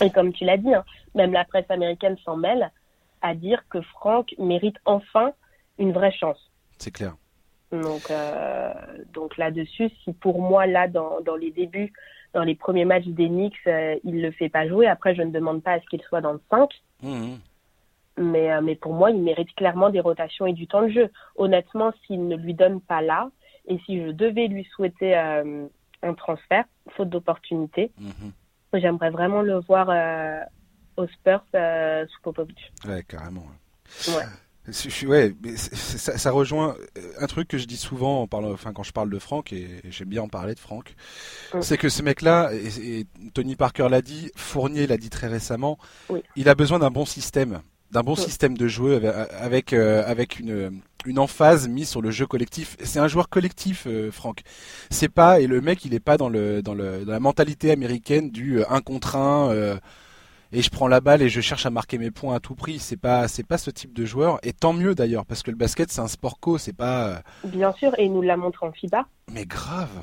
[0.00, 0.84] Et comme tu l'as dit, hein,
[1.16, 2.70] même la presse américaine s'en mêle
[3.22, 5.32] à dire que Franck mérite enfin
[5.78, 6.50] une vraie chance.
[6.78, 7.16] C'est clair.
[7.70, 8.72] Donc, euh,
[9.14, 11.92] donc là-dessus, si pour moi, là, dans, dans les débuts,
[12.34, 14.86] dans les premiers matchs des Knicks, euh, il le fait pas jouer.
[14.86, 16.70] Après, je ne demande pas à ce qu'il soit dans le 5.
[17.02, 17.34] Mmh.
[18.18, 21.10] Mais, euh, mais pour moi, il mérite clairement des rotations et du temps de jeu.
[21.36, 23.30] Honnêtement, s'il ne lui donne pas là,
[23.66, 25.66] et si je devais lui souhaiter euh,
[26.02, 28.78] un transfert, faute d'opportunité, mmh.
[28.78, 29.88] j'aimerais vraiment le voir
[30.96, 32.72] aux Spurs sous Popovich.
[32.86, 33.46] Ouais, carrément.
[34.08, 34.24] Ouais.
[35.06, 38.72] Ouais, mais ça, ça, rejoint euh, un truc que je dis souvent en parlant, enfin
[38.72, 40.94] quand je parle de Franck et, j'aime bien en parler de Franck,
[41.60, 45.78] c'est que ce mec-là, et, Tony Parker l'a dit, Fournier l'a dit très récemment,
[46.36, 49.02] il a besoin d'un bon système, d'un bon système de jeu
[49.32, 52.76] avec euh, avec une une emphase mise sur le jeu collectif.
[52.84, 54.42] C'est un joueur collectif, euh, Franck.
[54.90, 57.72] C'est pas et le mec, il est pas dans le dans le dans la mentalité
[57.72, 59.80] américaine du un contre un
[60.52, 62.78] et je prends la balle et je cherche à marquer mes points à tout prix.
[62.78, 65.56] C'est pas c'est pas ce type de joueur et tant mieux d'ailleurs parce que le
[65.56, 67.08] basket c'est un sport co, c'est pas.
[67.08, 69.06] Euh, Bien sûr et il nous l'a montré en FIBA.
[69.32, 70.02] Mais grave.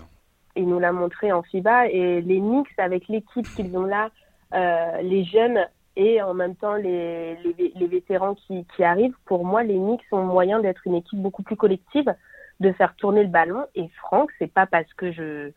[0.55, 4.09] Il nous l'a montré en FIBA et les Knicks avec l'équipe qu'ils ont là,
[4.53, 5.59] euh, les jeunes
[5.95, 10.23] et en même temps les, les, vétérans qui, qui, arrivent, pour moi les Knicks ont
[10.23, 12.13] moyen d'être une équipe beaucoup plus collective,
[12.59, 13.65] de faire tourner le ballon.
[13.75, 15.51] Et Franck, c'est pas parce que je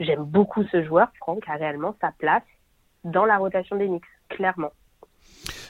[0.00, 2.42] j'aime beaucoup ce joueur, Franck a réellement sa place
[3.04, 4.04] dans la rotation des Knicks
[4.36, 4.72] clairement.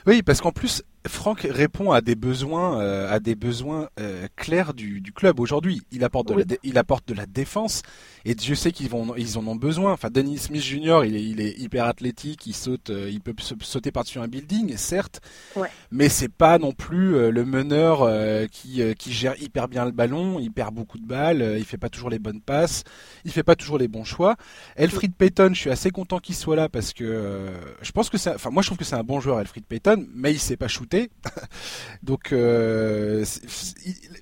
[0.07, 4.73] Oui, parce qu'en plus, Franck répond à des besoins, euh, à des besoins euh, clairs
[4.73, 5.83] du, du club aujourd'hui.
[5.91, 7.83] Il apporte de la, il apporte de la défense
[8.25, 9.93] et Dieu sait qu'ils vont, ils en ont besoin.
[9.93, 11.01] Enfin, Denis Smith Jr.
[11.05, 14.77] il est, il est hyper athlétique, il saute, euh, il peut sauter par-dessus un building,
[14.77, 15.21] certes,
[15.57, 15.69] ouais.
[15.91, 18.09] mais c'est pas non plus le meneur
[18.51, 20.39] qui, qui gère hyper bien le ballon.
[20.39, 22.85] Il perd beaucoup de balles, il fait pas toujours les bonnes passes,
[23.25, 24.37] il fait pas toujours les bons choix.
[24.77, 27.51] Elfried Payton, je suis assez content qu'il soit là parce que
[27.83, 30.07] je pense que c'est, enfin moi je trouve que c'est un bon joueur Elfried Payton,
[30.15, 30.92] mais il sait pas shooter
[32.03, 33.25] Donc euh,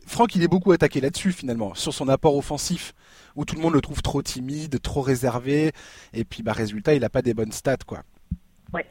[0.06, 2.94] Franck, il est beaucoup attaqué là-dessus finalement, sur son apport offensif,
[3.37, 5.72] où tout le monde le trouve trop timide, trop réservé,
[6.12, 8.02] et puis bah résultat, il n'a pas des bonnes stats quoi.
[8.72, 8.87] Ouais.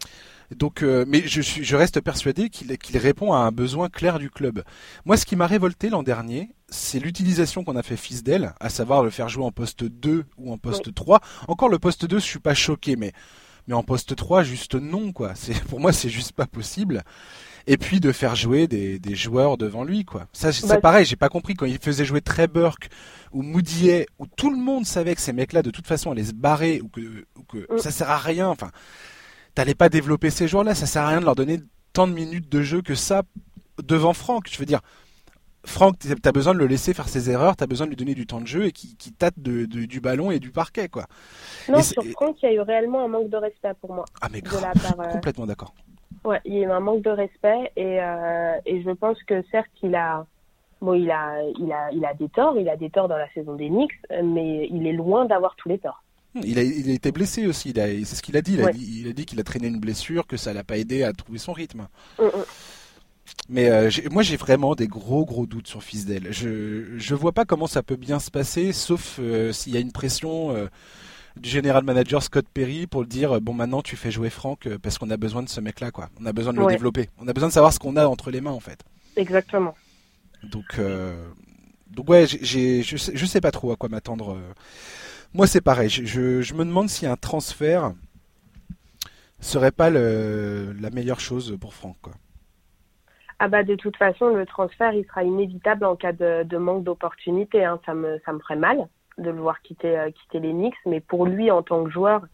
[0.55, 4.31] Donc, euh, mais je, suis, je reste persuadé qu'il répond à un besoin clair du
[4.31, 4.63] club.
[5.05, 8.69] Moi, ce qui m'a révolté l'an dernier, c'est l'utilisation qu'on a fait fils d'elle, à
[8.69, 11.21] savoir le faire jouer en poste 2 ou en poste 3.
[11.47, 13.13] Encore le poste 2, je suis pas choqué, mais
[13.67, 15.33] mais en poste 3, juste non, quoi.
[15.35, 17.03] C'est, pour moi, c'est juste pas possible
[17.67, 20.27] et puis de faire jouer des, des joueurs devant lui quoi.
[20.33, 22.89] Ça c'est bah, pareil, j'ai pas compris quand il faisait jouer Trey Burke
[23.31, 26.33] ou Moodier où tout le monde savait que ces mecs-là de toute façon allaient se
[26.33, 27.79] barrer ou que, ou que mm.
[27.79, 28.47] ça sert à rien.
[28.47, 28.71] Enfin,
[29.55, 31.59] t'allais pas développer ces joueurs-là, ça sert à rien de leur donner
[31.93, 33.23] tant de minutes de jeu que ça
[33.83, 34.47] devant Franck.
[34.51, 34.81] Je veux dire.
[35.65, 38.25] Franck, t'as besoin de le laisser faire ses erreurs, t'as besoin de lui donner du
[38.25, 41.05] temps de jeu et qui, qui tâte de, du ballon et du parquet, quoi.
[41.67, 44.05] Non, sur Franck, il y a eu réellement un manque de respect pour moi.
[44.21, 45.73] Ah mais grave, je suis euh, complètement d'accord.
[46.23, 49.69] Ouais, il y a un manque de respect et, euh, et je pense que certes
[49.83, 50.25] il a
[50.81, 53.29] bon il a il a il a des torts, il a des torts dans la
[53.33, 56.03] saison des Knicks, mais il est loin d'avoir tous les torts.
[56.35, 58.53] Il a, il a été blessé aussi, c'est ce qu'il a dit.
[58.53, 60.77] Il a dit, il a dit qu'il a traîné une blessure, que ça l'a pas
[60.77, 61.87] aidé à trouver son rythme.
[62.19, 62.29] Mm, mm.
[63.47, 66.27] Mais euh, moi j'ai vraiment des gros gros doutes sur Fisdale.
[66.31, 69.79] Je je vois pas comment ça peut bien se passer, sauf euh, s'il y a
[69.79, 70.67] une pression euh,
[71.35, 74.77] du général manager Scott Perry pour le dire bon maintenant tu fais jouer Franck euh,
[74.77, 76.09] parce qu'on a besoin de ce mec là quoi.
[76.19, 77.09] On a besoin de le développer.
[77.19, 78.83] On a besoin de savoir ce qu'on a entre les mains en fait.
[79.15, 79.75] Exactement.
[80.43, 81.27] Donc euh,
[81.89, 84.35] donc ouais j'ai je sais, je sais pas trop à quoi m'attendre.
[84.35, 84.53] Euh.
[85.33, 85.89] Moi c'est pareil.
[85.89, 87.93] Je, je, me demande si un transfert
[89.39, 92.13] serait pas le, la meilleure chose pour Franck quoi.
[93.41, 96.83] Ah bah de toute façon le transfert il sera inévitable en cas de, de manque
[96.83, 97.63] d'opportunité.
[97.63, 97.79] Hein.
[97.85, 98.87] Ça me ça me ferait mal
[99.19, 102.25] de le voir quitter, euh, quitter les Knicks, mais pour lui en tant que joueur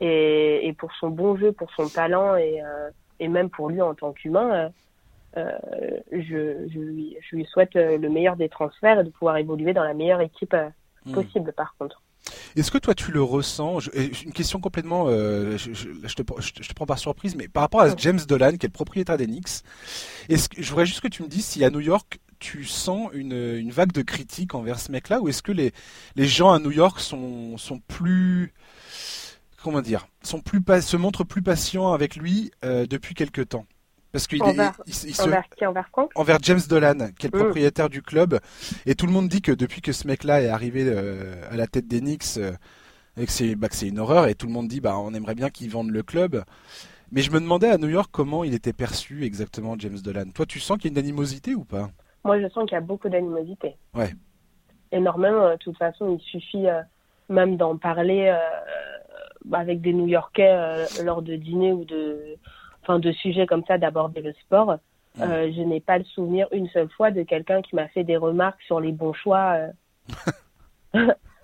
[0.00, 3.80] et, et pour son bon jeu, pour son talent et, euh, et même pour lui
[3.80, 4.70] en tant qu'humain,
[5.36, 5.50] euh,
[6.10, 9.84] je, je, lui, je lui souhaite le meilleur des transferts et de pouvoir évoluer dans
[9.84, 10.56] la meilleure équipe
[11.06, 11.12] hmm.
[11.12, 12.02] possible par contre.
[12.54, 13.78] Est-ce que toi tu le ressens?
[13.94, 17.80] Une question complètement, je, je, je, te, je, te, prends par surprise, mais par rapport
[17.80, 19.64] à James Dolan, qui est le propriétaire des Knicks,
[20.28, 23.08] est-ce que je voudrais juste que tu me dises si à New York tu sens
[23.12, 25.72] une, une vague de critiques envers ce mec-là ou est-ce que les,
[26.16, 28.52] les gens à New York sont, sont plus
[29.62, 33.64] comment dire sont plus se montrent plus patients avec lui euh, depuis quelque temps?
[34.10, 34.78] Parce qu'il envers,
[35.20, 37.42] envers, envers, envers James Dolan, qui est le mm.
[37.44, 38.40] propriétaire du club,
[38.84, 41.66] et tout le monde dit que depuis que ce mec-là est arrivé euh, à la
[41.66, 42.52] tête des Knicks, euh,
[43.16, 45.70] que c'est bah, une horreur, et tout le monde dit bah on aimerait bien qu'il
[45.70, 46.44] vende le club.
[47.12, 50.30] Mais je me demandais à New York comment il était perçu exactement James Dolan.
[50.34, 51.90] Toi, tu sens qu'il y a une animosité ou pas?
[52.24, 53.76] Moi, je sens qu'il y a beaucoup d'animosité.
[53.94, 54.10] Ouais.
[54.90, 55.50] Énormément.
[55.50, 56.82] De toute façon, il suffit euh,
[57.28, 62.36] même d'en parler euh, avec des New-Yorkais euh, lors de dîners ou de,
[62.82, 64.76] enfin, de sujets comme ça, d'aborder le sport.
[65.18, 68.62] je n'ai pas le souvenir une seule fois de quelqu'un qui m'a fait des remarques
[68.62, 69.56] sur les bons choix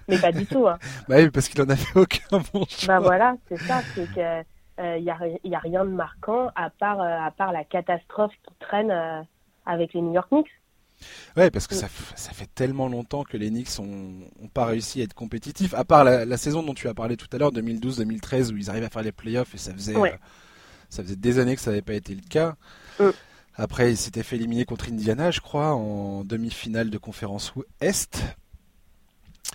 [0.09, 0.67] mais pas du tout.
[0.67, 0.79] Hein.
[1.09, 2.87] Bah oui, parce qu'il en a fait aucun bon choix.
[2.87, 4.45] Bah voilà, c'est ça, c'est que
[4.79, 7.65] il euh, n'y a, y a, rien de marquant à part, euh, à part la
[7.65, 9.23] catastrophe qui traîne euh,
[9.67, 10.58] avec les New York Knicks.
[11.37, 15.05] Ouais, parce que ça, ça, fait tellement longtemps que les Knicks ont, pas réussi à
[15.05, 18.57] être compétitifs, à part la, saison dont tu as parlé tout à l'heure, 2012-2013, où
[18.57, 19.95] ils arrivaient à faire les playoffs et ça faisait,
[20.89, 22.57] ça faisait des années que ça n'avait pas été le cas.
[22.99, 23.11] Mm.
[23.55, 28.23] Après, ils s'étaient fait éliminer contre Indiana, je crois, en demi-finale de conférence Est.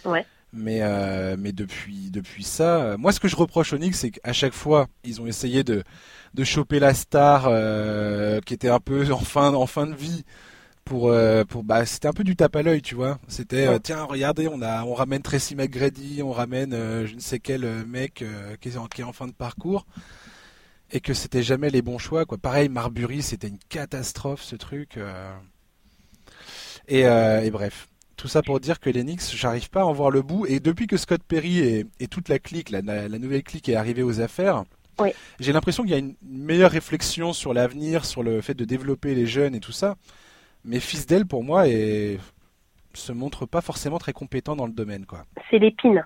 [0.04, 0.26] Ouais.
[0.56, 4.12] Mais, euh, mais depuis, depuis ça, euh, moi ce que je reproche aux Knicks, c'est
[4.12, 5.84] qu'à chaque fois, ils ont essayé de,
[6.36, 10.24] de choper la star euh, qui était un peu en fin, en fin de vie.
[10.86, 11.14] Pour,
[11.48, 13.18] pour bah c'était un peu du tape à l'œil tu vois.
[13.30, 16.72] C'était tiens regardez on a on ramène Tracy McGrady on ramène
[17.06, 18.24] je ne sais quel mec
[18.60, 19.86] qui est, en, qui, est en fin de parcours.
[20.92, 22.38] Et que c'était jamais les bons choix quoi.
[22.38, 25.00] Pareil Marbury c'était une catastrophe ce truc
[26.90, 27.88] et, et bref.
[28.16, 30.46] Tout ça pour dire que l'Enix, j'arrive pas à en voir le bout.
[30.46, 31.60] Et depuis que Scott Perry
[32.00, 34.64] et, toute la clique, la, nouvelle clique est arrivée aux affaires,
[35.40, 39.16] j'ai l'impression qu'il y a une meilleure réflexion sur l'avenir, sur le fait de développer
[39.16, 39.98] les jeunes et tout ça.
[40.66, 42.20] Mais Fisdale, pour moi, est...
[42.94, 45.06] se montre pas forcément très compétent dans le domaine.
[45.06, 45.26] quoi.
[45.50, 46.04] C'est l'épine.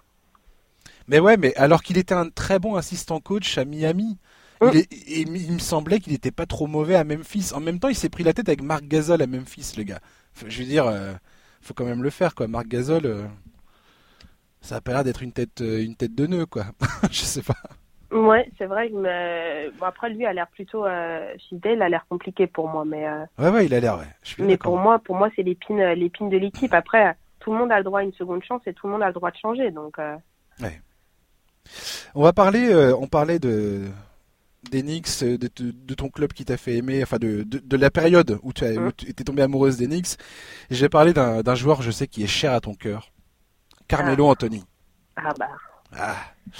[1.07, 4.17] Mais ouais, mais alors qu'il était un très bon assistant coach à Miami.
[4.61, 4.69] Mm.
[5.07, 7.51] Il, me semblait qu'il n'était pas trop mauvais à Memphis.
[7.53, 9.99] En même temps, il s'est pris la tête avec Marc Gasol à Memphis, le gars.
[10.45, 11.13] Je veux dire, euh,
[11.61, 12.47] faut quand même le faire quoi.
[12.47, 13.27] Marc Gasol, euh,
[14.61, 16.65] ça a pas l'air d'être une tête, euh, une tête de nœud quoi.
[17.11, 17.57] je sais pas.
[18.11, 18.89] Ouais, c'est vrai.
[18.93, 23.07] Mais bon, après lui a l'air plutôt euh, fidèle, a l'air compliqué pour moi, mais.
[23.07, 23.25] Euh...
[23.37, 24.05] Ouais ouais, il a l'air ouais.
[24.39, 26.73] mais pour moi, pour moi, c'est l'épine, l'épine de l'équipe.
[26.73, 29.03] Après, tout le monde a le droit à une seconde chance et tout le monde
[29.03, 29.97] a le droit de changer, donc.
[30.61, 30.81] Ouais.
[32.15, 33.83] On va parler, on parlait de
[34.71, 38.53] d'Enix, de, de, ton club qui t'a fait aimer, enfin de, de, la période où
[38.53, 38.91] tu mmh.
[39.07, 40.17] étais tombé amoureuse d'Enix.
[40.69, 43.11] J'ai parlé d'un joueur, je sais, qui est cher à ton cœur.
[43.87, 44.31] Carmelo ah.
[44.31, 44.63] Anthony.
[45.15, 45.49] Ah bah.
[45.95, 46.15] Ah.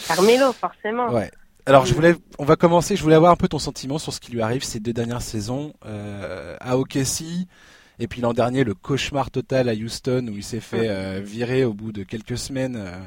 [0.07, 1.09] Carmelo, forcément.
[1.11, 1.31] Ouais.
[1.67, 2.95] Alors je voulais, on va commencer.
[2.95, 5.21] Je voulais avoir un peu ton sentiment sur ce qui lui arrive ces deux dernières
[5.21, 7.45] saisons euh, à OKC,
[7.99, 11.65] et puis l'an dernier le cauchemar total à Houston où il s'est fait euh, virer
[11.65, 12.77] au bout de quelques semaines.
[12.77, 12.97] Euh,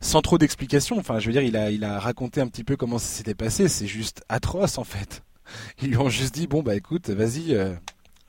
[0.00, 0.98] sans trop d'explications.
[0.98, 3.34] Enfin, je veux dire, il a, il a raconté un petit peu comment ça s'était
[3.34, 3.68] passé.
[3.68, 5.22] C'est juste atroce en fait.
[5.82, 7.56] Ils lui ont juste dit bon bah écoute, vas-y,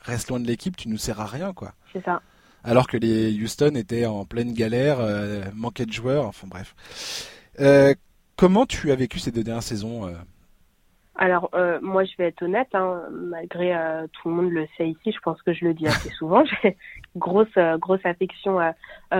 [0.01, 1.73] reste loin de l'équipe, tu nous sers à rien quoi.
[1.93, 2.21] C'est ça.
[2.63, 6.25] Alors que les Houston étaient en pleine galère, euh, manquaient de joueurs.
[6.25, 6.75] Enfin bref.
[7.59, 7.93] Euh,
[8.35, 10.09] comment tu as vécu ces deux dernières saisons
[11.15, 14.89] alors, euh, moi, je vais être honnête, hein, malgré euh, tout le monde le sait
[14.89, 16.43] ici, je pense que je le dis assez souvent.
[16.45, 16.75] J'ai
[17.15, 18.59] grosse, euh, grosse affection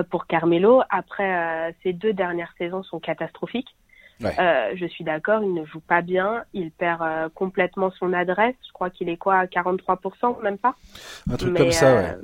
[0.10, 0.82] pour Carmelo.
[0.90, 3.76] Après, ces deux dernières saisons sont catastrophiques.
[4.20, 8.56] je suis d'accord, il ne joue pas bien, il perd complètement son adresse.
[8.68, 10.76] Je crois qu'il est quoi, à 43%, même pas?
[11.30, 12.18] Un truc comme ça, ouais.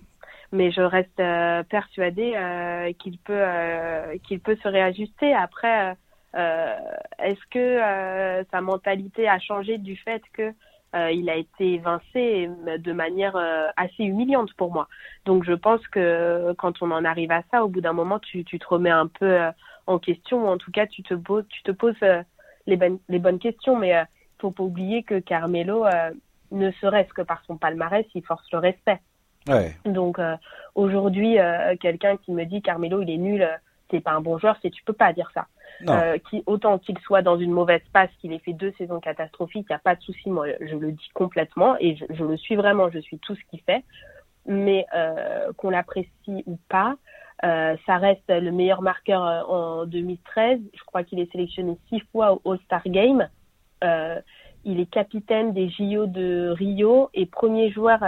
[0.52, 1.22] Mais je reste
[1.70, 3.46] persuadée qu'il peut,
[4.28, 5.34] qu'il peut se réajuster.
[5.34, 5.96] Après
[6.36, 6.76] euh,
[7.18, 10.54] est-ce que euh, sa mentalité a changé du fait que
[10.96, 13.36] euh, il a été évincé de manière
[13.78, 14.88] assez humiliante pour moi?
[15.26, 18.44] Donc je pense que quand on en arrive à ça, au bout d'un moment, tu,
[18.44, 19.40] tu, te remets un peu
[19.88, 22.00] en question, ou en tout cas tu te poses, tu te poses
[22.68, 23.78] les, ben, les bonnes questions.
[23.78, 25.86] Mais il faut pas oublier que Carmelo,
[26.52, 29.00] ne serait-ce que par son palmarès, il force le respect.
[29.50, 29.76] Ouais.
[29.86, 30.20] Donc
[30.76, 31.38] aujourd'hui,
[31.80, 33.48] quelqu'un qui me dit Carmelo, il est nul,
[33.92, 35.48] c'est pas un bon joueur, c'est tu peux pas dire ça.
[35.88, 39.66] Euh, qui, autant qu'il soit dans une mauvaise passe, qu'il ait fait deux saisons catastrophiques,
[39.70, 42.36] il n'y a pas de souci, moi je le dis complètement et je, je, le
[42.36, 43.84] suis vraiment, je suis tout ce qu'il fait.
[44.46, 46.96] Mais euh, qu'on l'apprécie ou pas,
[47.46, 50.60] euh, ça reste le meilleur marqueur euh, en 2013.
[50.74, 53.30] Je crois qu'il est sélectionné six fois au All-Star Game.
[53.84, 54.20] Euh,
[54.66, 58.00] il est capitaine des JO de Rio et premier joueur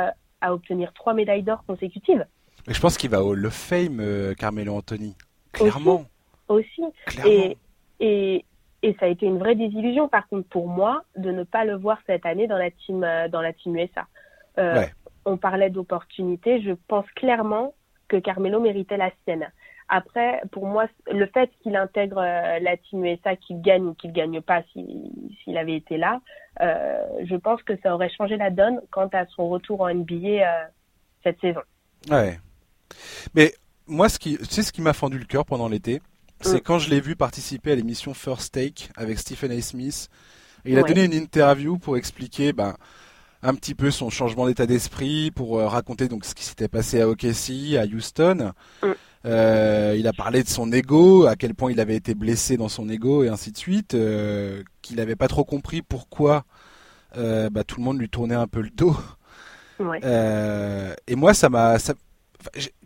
[0.41, 2.25] à, obtenir trois médailles d'or consécutives.
[2.67, 5.15] je pense qu'il va au Hall of Fame, Carmelo Anthony.
[5.51, 6.06] Clairement
[6.51, 6.84] aussi.
[7.25, 7.58] Et,
[7.99, 8.45] et,
[8.84, 11.75] et ça a été une vraie désillusion, par contre, pour moi, de ne pas le
[11.75, 14.08] voir cette année dans la team, euh, dans la team USA.
[14.58, 14.84] Euh,
[15.25, 16.62] on parlait d'opportunité.
[16.62, 17.73] Je pense clairement
[18.08, 19.51] que Carmelo méritait la sienne.
[19.93, 24.13] Après, pour moi, le fait qu'il intègre euh, la team USA, qu'il gagne ou qu'il
[24.13, 26.21] gagne pas s'il avait été là,
[26.62, 30.15] euh, je pense que ça aurait changé la donne quant à son retour en NBA
[30.15, 30.63] euh,
[31.25, 31.60] cette saison.
[32.10, 32.39] Ouais.
[33.36, 33.54] Mais
[33.86, 36.01] moi, ce qui, tu sais ce qui m'a fendu le cœur pendant l'été,
[36.39, 36.62] c'est mm.
[36.62, 39.62] quand je l'ai vu participer à l'émission First Take avec Stephen A.
[39.62, 40.08] Smith.
[40.63, 42.75] il a donné une interview pour expliquer ben,
[43.43, 47.01] un petit peu son changement d'état d'esprit, pour euh, raconter donc ce qui s'était passé
[47.01, 48.54] à OKC, à Houston.
[48.84, 48.91] Mm.
[49.25, 52.69] Euh, il a parlé de son ego, à quel point il avait été blessé dans
[52.69, 56.43] son ego et ainsi de suite, euh, qu'il n'avait pas trop compris pourquoi
[57.15, 58.95] bah, tout le monde lui tournait un peu le dos.
[59.79, 59.99] Ouais.
[61.07, 61.77] et moi, ça m'a,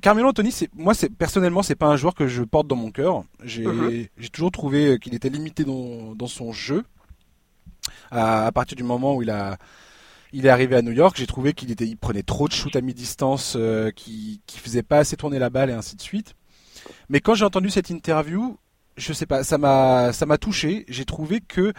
[0.02, 3.24] Carmelo Anthony, c'est moi, personnellement, c'est pas un joueur que je porte dans mon cœur.
[3.44, 4.08] J'ai Mhm.
[4.32, 6.84] toujours trouvé qu'il était limité dans, dans son jeu.
[8.12, 9.58] À, à partir du moment où il a
[10.34, 12.76] il est arrivé à New York, j'ai trouvé qu'il était il prenait trop de shoots
[12.76, 16.34] à mi-distance, euh, qui faisait pas assez tourner la balle et ainsi de suite.
[17.10, 18.58] Mais quand j'ai entendu cette interview,
[18.98, 20.86] je sais pas, ça m'a ça m'a touché.
[20.90, 21.74] J'ai trouvé que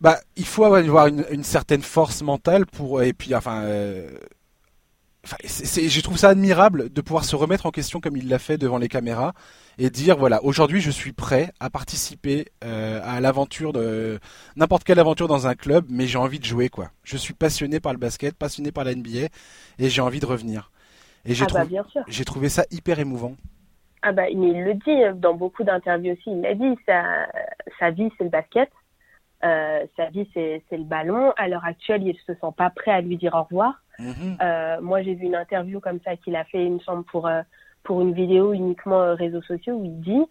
[0.00, 3.62] bah il faut avoir une, une certaine force mentale pour et puis enfin.
[3.64, 4.10] euh,
[5.30, 8.40] Enfin, c'est- je trouve ça admirable de pouvoir se remettre en question comme il l'a
[8.40, 9.32] fait devant les caméras
[9.78, 14.18] et dire voilà aujourd'hui je suis prêt à participer euh, à l'aventure de
[14.56, 16.90] n'importe quelle aventure dans un club mais j'ai envie de jouer quoi.
[17.04, 19.28] Je suis passionné par le basket passionné par la NBA
[19.78, 20.72] et j'ai envie de revenir.
[21.24, 21.64] Et j'ai Ah bah
[22.08, 23.36] j'ai trouvé ça hyper émouvant.
[24.02, 26.30] Ah bah il il le dit dans beaucoup d'interviews aussi.
[26.30, 27.28] Il l'a dit, sa,
[27.78, 28.68] sa vie c'est le basket,
[29.44, 31.32] euh, sa vie c'est le ballon.
[31.36, 33.82] À l'heure actuelle, il se sent pas prêt à lui dire au revoir.
[33.98, 34.38] Mhm.
[34.40, 37.26] Euh, moi, j'ai vu une interview comme ça qu'il a fait, il me semble, pour
[37.26, 37.42] euh,
[37.82, 40.26] pour une vidéo uniquement euh, réseaux sociaux où il dit,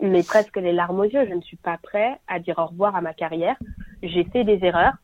[0.00, 2.96] mais presque les larmes aux yeux, je ne suis pas prêt à dire au revoir
[2.96, 3.56] à ma carrière.
[4.02, 4.94] J'ai fait des erreurs.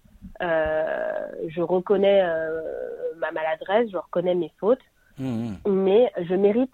[0.42, 2.61] Euh, je reconnais euh,
[3.18, 4.81] ma maladresse, je reconnais mes fautes
[5.20, 5.59] Mhm.
[5.66, 6.70] mais je mérite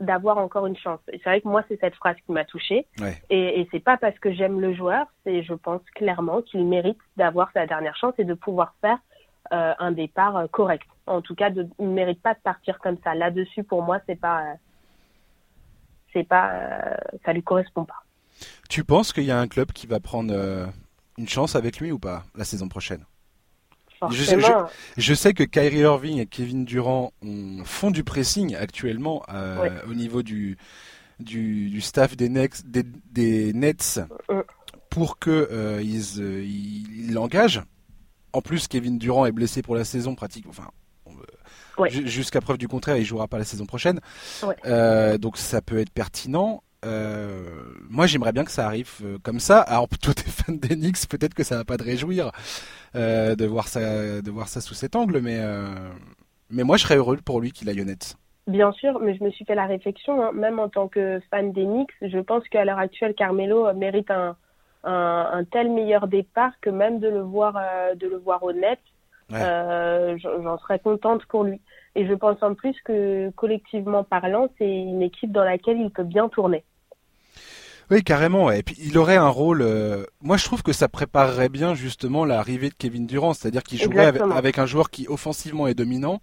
[0.00, 1.00] d'avoir encore une chance.
[1.12, 2.86] Et c'est vrai que moi, c'est cette phrase qui m'a touchée.
[2.98, 3.22] Ouais.
[3.28, 6.98] Et, et c'est pas parce que j'aime le joueur, c'est je pense clairement qu'il mérite
[7.16, 8.98] d'avoir sa dernière chance et de pouvoir faire
[9.52, 10.86] euh, un départ euh, correct.
[11.06, 13.14] En tout cas, de, il ne mérite pas de partir comme ça.
[13.14, 14.54] Là-dessus, pour moi, c'est pas, euh,
[16.12, 18.02] c'est pas, euh, ça lui correspond pas.
[18.68, 20.32] tu penses qu'il y a un club qui va prendre
[21.18, 23.04] une chance avec lui ou pas la saison prochaine?
[24.10, 28.54] Je sais- Forcément, Je sais que Kyrie Irving et Kevin Durant ont- font du pressing
[28.54, 29.72] actuellement euh, Ouais.
[29.90, 30.56] au niveau du,
[31.18, 32.82] du, du staff des Nets, des,
[33.12, 34.40] des Nets Mm.
[34.88, 37.62] pour que euh, ils, euh, ils l'engagent.
[38.32, 40.46] En plus, Kevin Durant est blessé pour la saison pratique.
[40.48, 40.68] Enfin,
[41.78, 41.90] Ouais.
[41.90, 44.00] jusqu'à preuve du contraire, il jouera pas la saison prochaine.
[44.42, 44.54] Ouais.
[44.66, 46.62] Euh, donc ça peut être pertinent.
[46.84, 49.60] Euh, moi, j'aimerais bien que ça arrive euh, comme ça.
[49.60, 52.32] Alors, toi, t'es fan d'Enix, peut-être que ça va pas te réjouir
[52.96, 55.40] euh, de voir ça, de voir ça sous cet angle, mais
[56.52, 58.16] mais moi, je serais heureux pour lui qu'il aille Nets.
[58.46, 61.52] Bien sûr, mais je me suis fait la réflexion, hein, même en tant que fan
[61.52, 64.36] Knicks, je pense qu'à l'heure actuelle, Carmelo mérite un,
[64.82, 67.54] un, un tel meilleur départ que même de le voir,
[67.94, 68.42] de le voir
[69.30, 70.18] Ouais.
[70.18, 71.60] j'en j'en serais contente pour lui.
[71.94, 76.02] Et je pense en plus que collectivement parlant, c'est une équipe dans laquelle il peut
[76.02, 76.64] bien tourner.
[77.90, 78.50] Oui, carrément.
[78.50, 79.62] Et puis, il aurait un rôle.
[79.62, 83.80] euh, Moi, je trouve que ça préparerait bien justement l'arrivée de Kevin Durant, c'est-à-dire qu'il
[83.80, 86.20] jouerait avec, un joueur qui offensivement est dominant.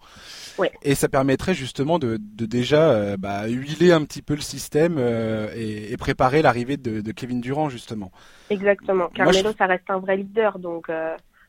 [0.84, 4.96] Et ça permettrait justement de, de déjà euh, bah, huiler un petit peu le système
[4.98, 8.12] euh, et, et préparer l'arrivée de, de Kevin Durant justement.
[8.50, 8.96] Exactement.
[8.96, 10.90] Moi, je Carmelo, ça reste un vrai leader, donc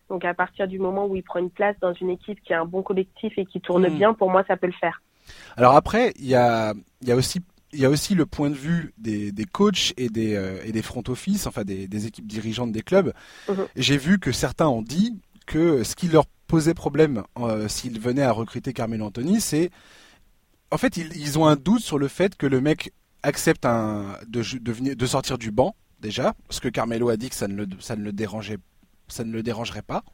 [0.08, 2.60] donc à partir du moment où il prend une place dans une équipe qui a
[2.60, 3.96] un bon collectif et qui tourne Mm.
[3.96, 5.02] bien, pour moi, ça peut le faire.
[5.56, 7.40] Alors après, il y a, il y a aussi
[7.72, 10.72] il y a aussi le point de vue des, des coachs et des, euh, et
[10.72, 13.12] des front office, enfin des, des équipes dirigeantes des clubs.
[13.48, 13.66] Mhm.
[13.76, 18.22] J'ai vu que certains ont dit que ce qui leur posait problème euh, s'ils venaient
[18.22, 19.70] à recruter Carmelo Anthony, c'est
[20.70, 24.16] en fait ils, ils ont un doute sur le fait que le mec accepte un,
[24.26, 27.48] de, de, venir, de sortir du banc déjà, parce que Carmelo a dit que ça
[27.48, 28.58] ne le, ça ne le dérangeait,
[29.08, 30.04] ça ne le dérangerait pas.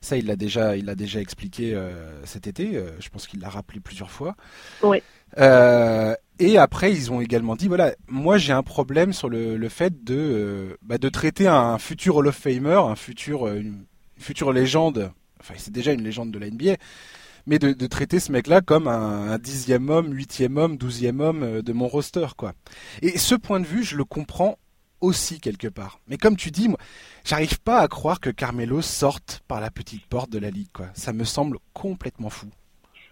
[0.00, 2.82] Ça, il l'a déjà, il l'a déjà expliqué euh, cet été.
[2.98, 4.34] je pense qu'il l'a rappelé plusieurs fois.
[4.82, 5.00] Oui.
[5.38, 9.68] Euh, et après, ils ont également dit voilà, moi j'ai un problème sur le, le
[9.68, 13.84] fait de, euh, bah, de traiter un futur Hall of Famer, un futur, euh, une
[14.18, 15.12] future légende.
[15.40, 16.76] Enfin, c'est déjà une légende de la NBA,
[17.46, 21.44] mais de, de traiter ce mec-là comme un, un dixième homme, huitième homme, douzième homme
[21.44, 22.54] euh, de mon roster, quoi.
[23.02, 24.58] Et ce point de vue, je le comprends
[25.00, 26.00] aussi quelque part.
[26.08, 26.78] Mais comme tu dis, moi,
[27.24, 30.88] j'arrive pas à croire que Carmelo sorte par la petite porte de la ligue, quoi.
[30.94, 32.48] Ça me semble complètement fou.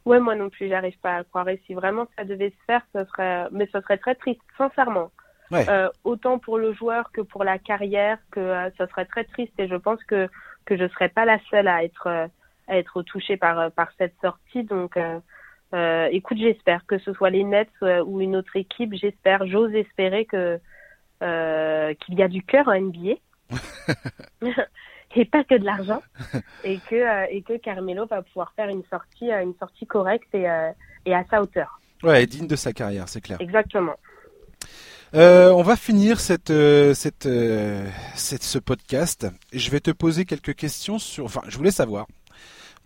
[0.07, 1.49] Ouais, moi non plus, j'arrive pas à le croire.
[1.49, 5.11] Et si vraiment ça devait se faire, ce serait, mais ce serait très triste, sincèrement.
[5.51, 5.69] Ouais.
[5.69, 9.53] Euh, autant pour le joueur que pour la carrière, que euh, ce serait très triste.
[9.59, 10.29] Et je pense que
[10.65, 12.27] que je serais pas la seule à être euh,
[12.69, 14.65] à être touchée par euh, par cette sortie.
[14.65, 15.19] Donc, euh,
[15.75, 17.69] euh, écoute, j'espère que ce soit les Nets
[18.07, 18.95] ou une autre équipe.
[18.95, 20.61] J'espère, j'ose espérer que
[21.23, 23.17] euh, qu'il y a du cœur en NBA.
[25.17, 26.03] et pas que de l'argent
[26.65, 30.33] et que euh, et que Carmelo va pouvoir faire une sortie euh, une sortie correcte
[30.35, 30.71] et euh,
[31.07, 31.81] et à sa hauteur.
[32.03, 33.39] Ouais, digne de sa carrière, c'est clair.
[33.41, 33.95] Exactement.
[35.15, 36.53] Euh, on va finir cette,
[36.95, 37.29] cette,
[38.15, 39.27] cette, ce podcast.
[39.53, 41.25] Je vais te poser quelques questions sur.
[41.25, 42.07] Enfin, je voulais savoir.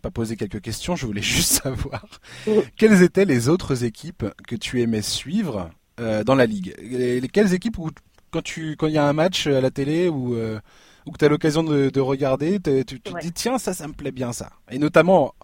[0.02, 2.04] Pas poser quelques questions, je voulais juste savoir
[2.76, 6.74] quelles étaient les autres équipes que tu aimais suivre dans la ligue.
[6.80, 7.90] Les, les- quelles équipes où
[8.30, 10.36] quand tu quand il y a un match à la télé ou
[11.06, 14.12] ou que tu as l'occasion de, regarder, tu, te dis tiens ça ça me plaît
[14.12, 14.50] bien ça.
[14.70, 15.34] Et notamment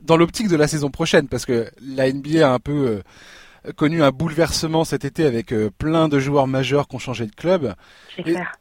[0.00, 3.02] dans l'optique de la saison prochaine parce que la NBA a un peu
[3.66, 7.26] euh, connu un bouleversement cet été avec euh, plein de joueurs majeurs qui ont changé
[7.26, 7.74] de club.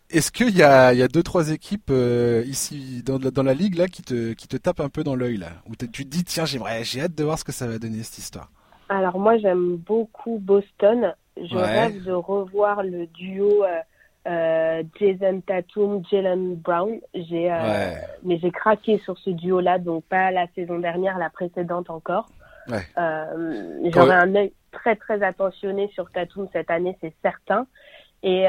[0.09, 3.75] Est-ce qu'il y a, y a deux trois équipes euh, ici dans, dans, la ligue
[3.75, 5.49] là qui te qui te tapent un peu dans l'œil là?
[5.67, 8.03] Où tu te dis tiens j'aimerais j'ai hâte de voir ce que ça va donner
[8.03, 8.49] cette histoire.
[8.89, 11.13] Alors moi j'aime beaucoup Boston.
[11.37, 13.63] Je rêve de revoir le duo
[14.27, 16.99] euh, Jason Tatum, Jalen Brown.
[17.13, 17.93] J'ai, euh,
[18.23, 22.27] mais j'ai craqué sur ce duo-là, donc pas la saison dernière, la précédente encore.
[22.97, 27.65] Euh, j'aurais un œil très très attentionné sur Tatum cette année, c'est certain,
[28.21, 28.47] et,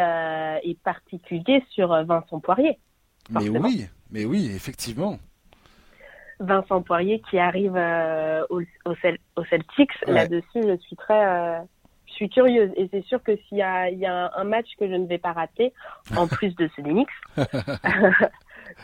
[0.64, 2.78] et particulier sur Vincent Poirier.
[3.30, 5.18] Mais oui, mais oui, effectivement.
[6.40, 7.78] Vincent Poirier qui arrive
[8.50, 10.06] au, au, Celtics.
[10.06, 11.60] Là-dessus, je suis très
[12.18, 14.88] suis curieuse et c'est sûr que s'il y a, il y a un, match que
[14.88, 15.72] je ne vais pas rater,
[16.16, 17.12] en plus de ce Linux,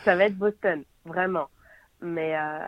[0.03, 1.47] ça va être Boston, vraiment.
[2.01, 2.59] Mais euh,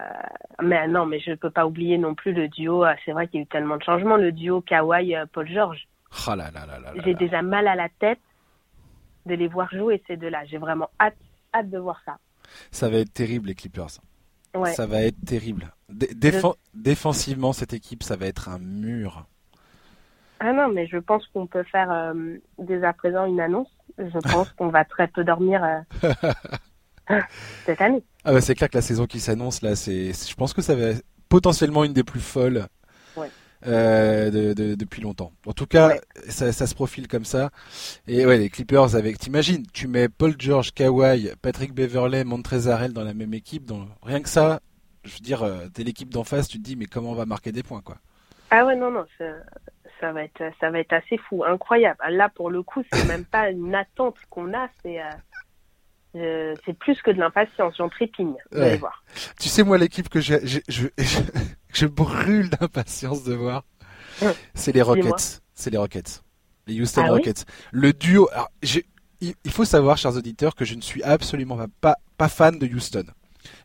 [0.63, 2.86] mais non, mais je ne peux pas oublier non plus le duo.
[2.86, 4.15] Euh, c'est vrai qu'il y a eu tellement de changements.
[4.15, 5.88] Le duo Kawhi euh, Paul George.
[6.28, 6.32] Oh
[7.03, 8.20] J'ai déjà mal à la tête
[9.26, 10.45] de les voir jouer ces deux-là.
[10.45, 11.18] J'ai vraiment hâte
[11.53, 12.18] hâte de voir ça.
[12.72, 13.99] Ça va être terrible les Clippers.
[14.55, 14.74] Ouais.
[14.74, 15.74] Ça va être terrible.
[16.74, 19.28] Défensivement, cette équipe, ça va être un mur.
[20.40, 23.70] Ah non, mais je pense qu'on peut faire euh, dès à présent une annonce.
[23.98, 26.02] Je pense qu'on va très peu dormir euh,
[27.66, 28.04] cette année.
[28.24, 30.76] Ah bah c'est clair que la saison qui s'annonce là, c'est, je pense que ça
[30.76, 32.68] va être potentiellement une des plus folles
[33.66, 35.32] euh, de, depuis longtemps.
[35.48, 35.96] En tout cas,
[36.28, 37.50] ça, ça, se profile comme ça.
[38.08, 43.04] Et ouais, les Clippers avec, t'imagines, tu mets Paul George, Kawhi, Patrick Beverley, Montrezarel dans
[43.04, 44.60] la même équipe, dans rien que ça,
[45.04, 47.52] je veux dire, t'es l'équipe d'en face, tu te dis mais comment on va marquer
[47.52, 47.98] des points quoi.
[48.52, 49.06] Ah ouais non non,
[50.00, 52.00] ça va être ça va être assez fou, incroyable.
[52.10, 55.10] Là pour le coup, c'est même pas une attente qu'on a, c'est euh,
[56.16, 58.36] euh, c'est plus que de l'impatience, j'en trépigne.
[58.52, 59.04] Vous allez voir.
[59.39, 60.36] Tu sais moi l'équipe que je,
[60.68, 60.88] je,
[61.74, 63.64] je, brûle d'impatience de voir,
[64.22, 64.34] hum.
[64.54, 66.24] c'est les Rockets, c'est les Rockets,
[66.66, 67.45] les Houston ah Rockets.
[67.72, 68.30] le duo.
[68.32, 68.50] Alors,
[69.20, 73.06] il faut savoir, chers auditeurs, que je ne suis absolument pas, pas, fan de Houston.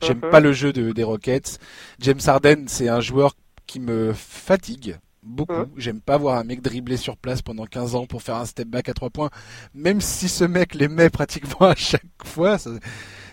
[0.01, 0.31] J'aime uh-huh.
[0.31, 1.59] pas le jeu de, des Rockets.
[1.99, 3.35] James Harden, c'est un joueur
[3.67, 5.53] qui me fatigue beaucoup.
[5.53, 8.47] Hein J'aime pas voir un mec dribbler sur place pendant 15 ans pour faire un
[8.47, 9.31] step back à 3 points,
[9.75, 12.57] même si ce mec les met pratiquement à chaque fois.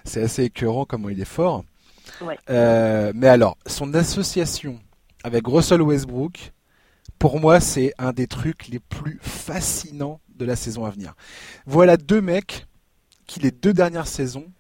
[0.04, 1.64] C'est assez écœurant comment il est fort.
[2.50, 4.80] Euh, mais alors, son association
[5.24, 6.54] avec Russell Westbrook,
[7.18, 11.16] pour moi, c'est un des trucs les plus fascinants de la saison à venir.
[11.66, 12.66] Voilà deux mecs
[13.28, 14.52] qui, les deux dernières saisons,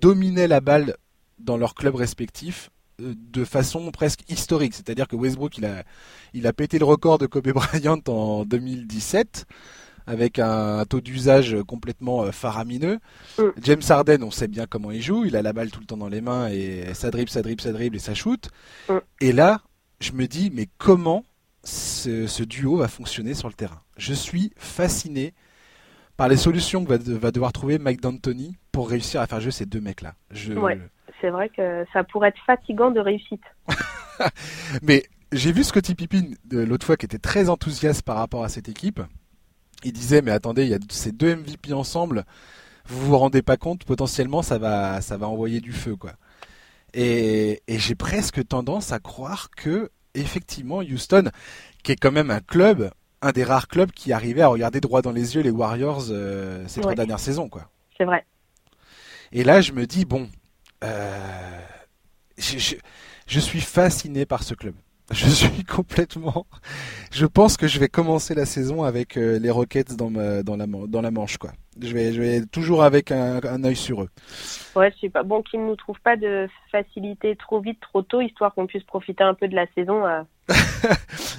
[0.00, 0.96] dominaient la balle
[1.38, 4.74] dans leurs clubs respectifs de façon presque historique.
[4.74, 5.84] C'est-à-dire que Westbrook, il a,
[6.32, 9.46] il a pété le record de Kobe Bryant en 2017
[10.06, 12.98] avec un, taux d'usage complètement euh, faramineux.
[13.38, 13.42] Mm.
[13.62, 15.96] James Harden, on sait bien comment il joue, il a la balle tout le temps
[15.96, 18.50] dans les mains et ça dribble, ça dribble, ça dribble et ça shoot.
[18.88, 18.98] Mm.
[19.20, 19.62] Et là,
[20.00, 21.24] je me dis, mais comment
[21.62, 23.80] ce, duo va fonctionner sur le terrain?
[23.96, 25.32] Je suis fasciné
[26.16, 29.66] par les solutions que va, devoir trouver Mike D'Antoni pour réussir à faire jouer ces
[29.66, 30.14] deux mecs-là.
[30.30, 30.52] Je,
[31.24, 33.40] c'est vrai que ça pourrait être fatigant de réussite.
[34.82, 38.50] Mais j'ai vu Scotty Pippin de l'autre fois qui était très enthousiaste par rapport à
[38.50, 39.00] cette équipe.
[39.84, 42.24] Il disait mais attendez, il y a ces deux MVP ensemble,
[42.84, 46.12] vous vous rendez pas compte potentiellement ça va ça va envoyer du feu quoi.
[46.92, 51.30] Et, j'ai presque tendance à croire que effectivement Houston,
[51.82, 52.90] qui est quand même un club,
[53.22, 56.64] un des rares clubs qui arrivait à regarder droit dans les yeux les Warriors euh,
[56.68, 57.70] ces trois dernières saisons quoi.
[57.96, 58.26] C'est vrai.
[59.32, 60.28] Et là je me dis bon,
[60.84, 61.60] euh,
[62.38, 64.74] je, suis fasciné par ce club.
[65.10, 66.46] Je suis complètement.
[67.10, 70.66] Je pense que je vais commencer la saison avec euh, les Rockets dans, dans, la,
[70.66, 71.50] dans la manche, quoi.
[71.80, 74.08] Je vais, je vais toujours avec un, un œil sur eux.
[74.76, 75.22] Ouais, je sais pas.
[75.22, 78.84] Bon, qu'ils ne nous trouvent pas de facilité trop vite, trop tôt, histoire qu'on puisse
[78.84, 80.06] profiter un peu de la saison.
[80.06, 80.22] Euh.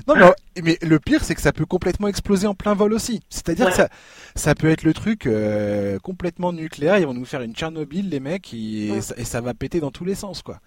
[0.07, 0.15] non,
[0.61, 3.21] mais, le pire, c'est que ça peut complètement exploser en plein vol aussi.
[3.29, 3.89] C'est-à-dire que ça,
[4.35, 6.97] ça peut être le truc euh, complètement nucléaire.
[6.97, 10.15] Ils vont nous faire une Tchernobyl, les mecs, et, ça, va péter dans tous les
[10.15, 10.59] sens, quoi.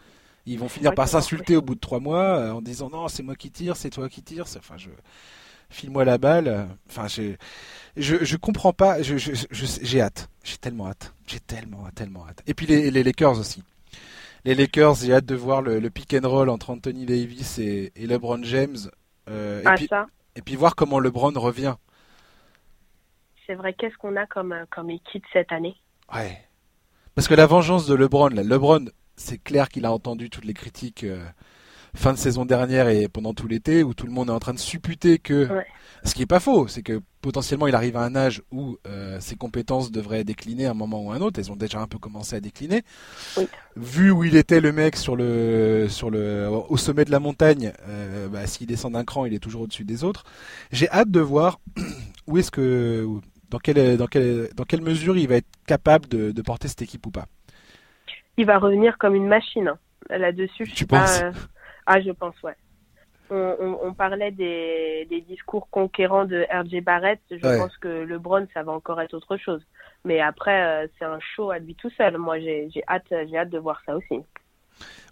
[0.49, 3.23] Ils vont finir par s'insulter au bout de trois mois euh, en disant non, c'est
[3.23, 4.45] moi qui tire, c'est toi qui tire.
[4.57, 4.89] Enfin, je
[5.71, 6.69] file-moi la balle.
[6.89, 7.35] Enfin, je,
[7.97, 9.03] je comprends pas.
[9.03, 10.31] Je, j'ai hâte.
[10.43, 11.13] J'ai tellement hâte.
[11.27, 12.43] J'ai tellement, tellement hâte.
[12.47, 13.63] Et puis les, les Lakers aussi.
[14.45, 17.93] Les Lakers, j'ai hâte de voir le, le, pick and roll entre Anthony Davis et,
[17.95, 18.77] et LeBron James.
[19.29, 19.89] Euh, ah, et, puis,
[20.37, 21.75] et puis voir comment LeBron revient.
[23.47, 25.77] C'est vrai, qu'est-ce qu'on a comme, comme équipe cette année?
[26.15, 26.39] Ouais.
[27.15, 28.87] Parce que la vengeance de LeBron, là, LeBron,
[29.19, 31.25] c'est clair qu'il a entendu toutes les critiques euh,
[31.95, 34.55] fin de saison dernière et pendant tout l'été où tout le monde est en train
[34.55, 35.49] de supputer que.
[36.05, 39.19] Ce qui est pas faux, c'est que potentiellement il arrive à un âge où euh,
[39.21, 41.41] ses compétences devraient décliner à un moment ou à un autre.
[41.41, 42.83] Elles ont déjà un peu commencé à décliner.
[43.77, 47.73] Vu où il était le mec sur le, sur le, au sommet de la montagne,
[47.89, 50.25] euh, bah, s'il descend d'un cran, il est toujours au-dessus des autres.
[50.71, 51.59] J'ai hâte de voir
[52.29, 53.09] où est-ce que,
[53.51, 56.83] dans quelle, dans quelle, dans quelle mesure il va être capable de, de porter cette
[56.83, 57.27] équipe ou pas.
[58.39, 59.75] Il va revenir comme une machine
[60.09, 60.65] là-dessus.
[60.75, 61.23] Tu penses
[61.87, 62.55] Ah, je pense, ouais
[63.31, 67.21] on, parlait des, discours conquérants de RJ Barrett.
[67.31, 69.63] Je pense que LeBron, ça va encore être autre chose.
[70.05, 72.17] Mais après, euh, c'est un show à lui tout seul.
[72.19, 74.21] Moi, j'ai hâte, j'ai hâte de voir ça aussi.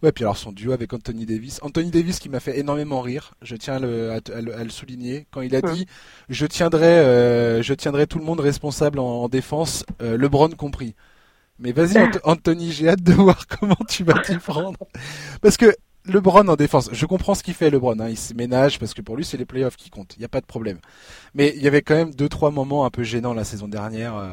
[0.00, 1.60] Ouais, puis alors son duo avec Anthony Davis.
[1.62, 3.34] Anthony Davis qui m'a fait énormément rire.
[3.42, 5.72] Je tiens à, le, souligner quand il a hum.
[5.72, 5.86] dit
[6.28, 10.94] je tiendrai, euh, je tiendrai tout le monde responsable en, défense, euh, LeBron compris.
[11.58, 14.78] Mais vas-y Anthony, j'ai hâte de voir comment tu vas t'y prendre.
[15.40, 15.74] Parce que
[16.06, 18.08] LeBron en défense, je comprends ce qu'il fait LeBron, hein.
[18.08, 20.28] il se ménage parce que pour lui c'est les playoffs qui comptent, il n'y a
[20.28, 20.78] pas de problème.
[21.34, 24.16] Mais il y avait quand même deux trois moments un peu gênants la saison dernière
[24.16, 24.30] euh,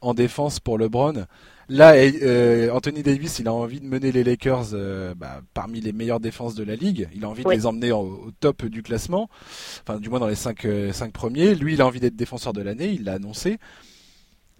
[0.00, 1.26] en défense pour LeBron.
[1.70, 5.92] Là, euh, Anthony Davis, il a envie de mener les Lakers euh, bah, parmi les
[5.92, 7.10] meilleures défenses de la ligue.
[7.14, 9.28] Il a envie de les emmener au, top du classement,
[9.82, 11.54] enfin du moins dans les cinq, cinq premiers.
[11.54, 13.58] Lui, il a envie d'être défenseur de l'année, il l'a annoncé.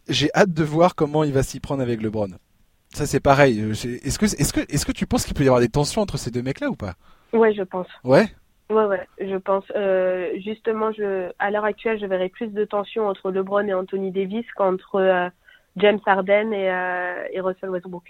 [0.08, 2.28] J'ai hâte de voir comment il va s'y prendre avec LeBron.
[2.90, 3.60] Ça c'est pareil.
[3.60, 6.00] Euh, est-ce que est-ce que est-ce que tu penses qu'il peut y avoir des tensions
[6.00, 6.94] entre ces deux mecs-là ou pas?
[7.32, 7.86] Ouais, je pense.
[8.04, 8.26] Ouais?
[8.70, 9.64] Ouais, ouais, je pense.
[9.76, 14.10] Euh, justement, je, à l'heure actuelle, je verrais plus de tensions entre LeBron et Anthony
[14.10, 15.28] Davis qu'entre euh,
[15.76, 16.72] James Harden et,
[17.32, 18.04] et Russell Westbrook.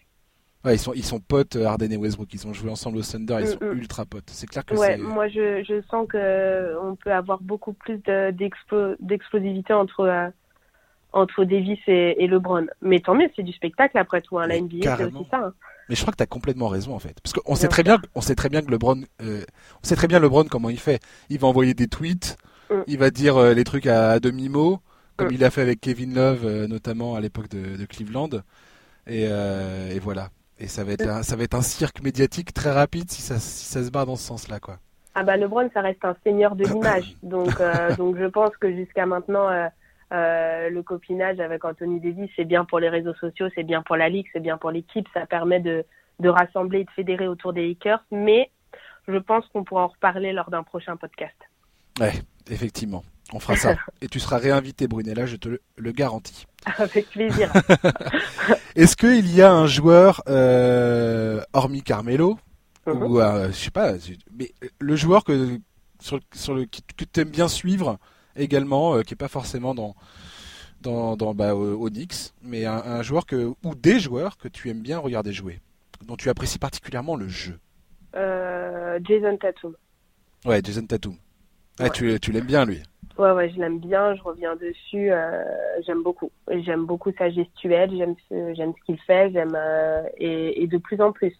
[0.64, 2.32] Ouais, ils sont ils sont potes Harden et Westbrook.
[2.32, 3.38] Ils ont joué ensemble au Thunder.
[3.40, 3.78] Ils mm, sont mm.
[3.78, 4.30] ultra potes.
[4.30, 8.01] C'est clair que ouais, moi je, je sens que on peut avoir beaucoup plus
[9.01, 10.32] d'explosivité entre
[11.12, 12.66] entre Davis et, LeBron.
[12.82, 14.38] Mais tant mieux, c'est du spectacle après tout.
[14.38, 14.46] Hein.
[14.46, 15.38] La NBA, c'est aussi ça.
[15.38, 15.52] Hein.
[15.88, 17.98] Mais je crois que tu as complètement raison en fait, parce qu'on sait très bien,
[18.14, 19.42] on sait très bien que LeBron, euh,
[19.82, 21.00] on sait très bien LeBron comment il fait.
[21.30, 22.36] Il va envoyer des tweets,
[22.70, 22.82] mm.
[22.86, 24.80] il va dire euh, les trucs à, demi mot,
[25.16, 25.34] comme mm.
[25.34, 28.28] il a fait avec Kevin Love, euh, notamment à l'époque de, Cleveland.
[29.06, 30.28] Et, et, voilà.
[30.59, 31.11] Et ça va être mm.
[31.11, 34.04] un, ça va être un cirque médiatique très rapide si ça, si ça se barre
[34.04, 34.78] dans ce sens-là, quoi.
[35.14, 37.50] Ah bah LeBron, ça reste un seigneur de l'image, donc
[37.96, 39.48] donc je pense que jusqu'à maintenant
[40.12, 43.96] euh, le copinage avec Anthony Davis, c'est bien pour les réseaux sociaux, c'est bien pour
[43.96, 45.84] la ligue, c'est bien pour l'équipe, ça permet de,
[46.18, 48.50] de rassembler et de fédérer autour des Lakers, mais
[49.06, 51.36] je pense qu'on pourra en reparler lors d'un prochain podcast.
[52.00, 52.12] Ouais,
[52.50, 53.04] effectivement.
[53.32, 53.76] On fera ça.
[54.00, 56.46] Et tu seras réinvité, Brunella, je te le, garantis.
[56.78, 57.52] Avec plaisir.
[58.76, 62.38] Est-ce qu'il y a un joueur, euh, hormis Carmelo,
[62.86, 63.02] mhm.
[63.02, 63.92] ou euh, je sais pas,
[64.32, 65.59] mais le joueur que,
[66.00, 67.98] sur, sur le, que tu aimes bien suivre,
[68.37, 69.95] également, euh, qui est pas forcément dans
[70.81, 74.99] dans, dans bah, Knicks, mais un, joueur que ou des joueurs que tu aimes bien
[74.99, 75.59] regarder jouer,
[76.07, 77.59] dont tu apprécies particulièrement le jeu.
[78.14, 79.74] Euh, Jason Tatum.
[80.45, 81.16] Ouais, Jason Tatum.
[81.95, 82.81] Tu, tu l'aimes bien lui?
[83.18, 85.43] Ouais, ouais, je l'aime bien, je reviens dessus, euh,
[85.85, 86.31] j'aime beaucoup.
[86.49, 89.59] J'aime beaucoup sa gestuelle, j'aime ce, j'aime ce qu'il fait, j'aime
[90.18, 91.37] et, et, de plus en plus.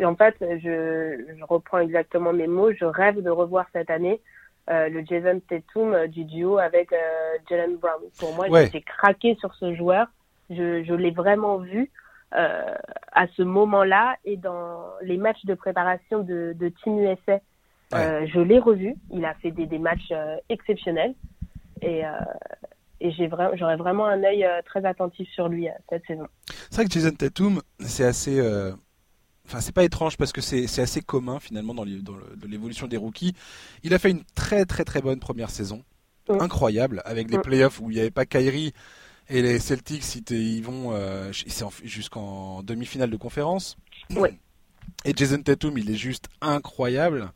[0.00, 4.22] Et en fait, je, je reprends exactement mes mots, je rêve de revoir cette année
[4.70, 6.96] euh, le Jason Tatum euh, du duo avec euh,
[7.48, 8.02] Jalen Brown.
[8.18, 10.08] Pour moi, j'ai craqué sur ce joueur.
[10.50, 11.90] Je, je l'ai vraiment vu
[12.30, 17.40] à ce moment-là et dans les matchs de préparation de, de Team USA.
[17.92, 18.96] je l'ai revu.
[19.10, 20.12] Il a fait des, des matchs
[20.50, 21.14] exceptionnels
[21.80, 22.02] et,
[23.00, 26.26] et j'aurais vraiment un œil très attentif sur lui cette saison.
[26.70, 28.42] C'est vrai que Jason Tatum, c'est assez
[29.48, 33.32] Enfin, c'est pas étrange parce que c'est assez commun finalement dans l'évolution des rookies.
[33.82, 35.84] Il a fait une très très très bonne première saison,
[36.28, 36.40] mm.
[36.40, 37.42] incroyable, avec des mm.
[37.42, 38.74] playoffs où il n'y avait pas Kyrie
[39.30, 41.32] et les Celtics ils, vont euh,
[41.82, 43.78] jusqu'en demi-finale de conférence.
[45.06, 47.32] Et Jason Tatum, il est juste incroyable.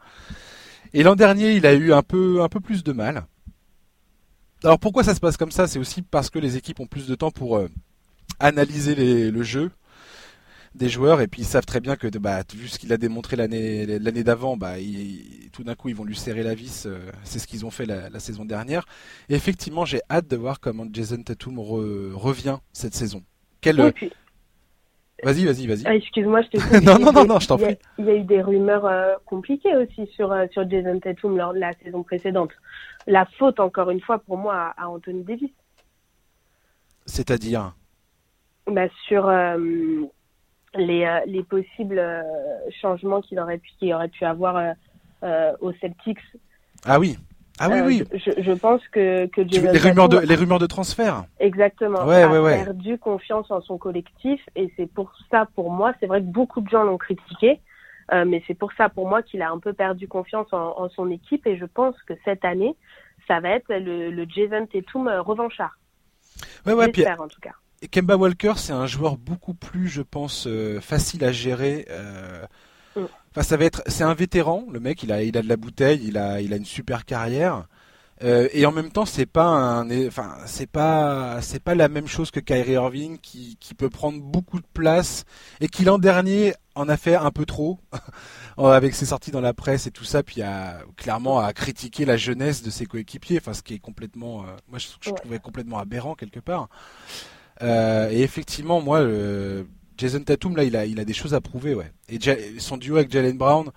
[0.92, 3.24] Et l'an dernier, il a eu un peu un peu plus de mal.
[4.64, 5.66] Alors pourquoi ça se passe comme ça?
[5.66, 7.70] C'est aussi parce que les équipes ont plus de temps pour euh,
[8.38, 9.70] analyser le jeu
[10.74, 13.36] des joueurs et puis ils savent très bien que bah, vu ce qu'il a démontré
[13.36, 14.74] l'année l'année d'avant, bah,
[15.52, 16.86] tout d'un coup ils vont lui serrer la vis.
[16.86, 18.86] Euh, c'est ce qu'ils ont fait la, saison dernière.
[19.28, 23.22] Et effectivement, j'ai hâte de voir comment Jason Tatum revient cette saison.
[23.60, 23.92] Quel
[25.22, 25.82] Vas-y, vas-y, vas-y.
[25.86, 27.78] Ah, excuse-moi, je te non, non, non, non, je t'en prie.
[27.98, 31.54] Il y, a eu des rumeurs euh, compliquées aussi sur, euh, sur Jason Tatum lors
[31.54, 32.50] de la saison précédente.
[33.06, 35.50] La faute, encore une fois, pour moi, à, Anthony Davis.
[37.06, 37.74] C'est-à-dire?
[38.66, 40.02] Bah, Sur euh,
[40.74, 42.22] les possibles euh,
[42.80, 44.74] changements qu'il aurait pu, qu'il aurait pu avoir
[45.22, 46.18] euh, aux Celtics.
[46.84, 47.18] Ah oui.
[47.58, 48.04] Ah oui, oui.
[48.14, 51.24] Je, je, pense que, que les rumeurs de les rumeurs de transfert.
[51.38, 52.04] Exactement.
[52.06, 56.20] Ouais, a perdu confiance en son collectif et c'est pour ça, pour moi, c'est vrai
[56.20, 57.60] que beaucoup de gens l'ont critiqué,
[58.10, 61.10] mais c'est pour ça, pour moi, qu'il a un peu perdu confiance en, en, son
[61.10, 62.74] équipe et je pense que cette année,
[63.28, 65.78] ça va être le, le Jason Tatum revanchard.
[66.66, 67.52] Ouais, ouais, J'espère en tout cas.
[67.90, 70.48] Kemba Walker, c'est un joueur beaucoup plus, je pense,
[70.80, 71.86] facile à gérer.
[72.96, 73.00] Mm.
[73.30, 75.56] Enfin, ça va être, c'est un vétéran, le mec, il a, il a de la
[75.56, 77.66] bouteille, il a, il a une super carrière.
[78.22, 82.06] Euh, et en même temps, c'est pas un, enfin, c'est pas, c'est pas la même
[82.06, 85.24] chose que Kyrie Irving qui, qui peut prendre beaucoup de place
[85.60, 87.80] et qui l'an dernier en a fait un peu trop
[88.58, 92.16] avec ses sorties dans la presse et tout ça, puis a clairement à critiquer la
[92.16, 95.78] jeunesse de ses coéquipiers, enfin, ce qui est complètement, euh, moi je, je trouvais complètement
[95.78, 96.68] aberrant quelque part.
[97.62, 99.06] Euh, et effectivement, moi,
[99.96, 101.92] Jason Tatum là, il a, il a des choses à prouver, ouais.
[102.08, 102.18] Et
[102.58, 103.70] son duo avec Jalen Brown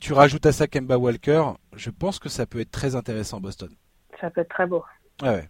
[0.00, 1.44] tu rajoutes à ça Kemba Walker,
[1.76, 3.68] je pense que ça peut être très intéressant Boston.
[4.20, 4.82] Ça peut être très beau.
[5.22, 5.48] ouais.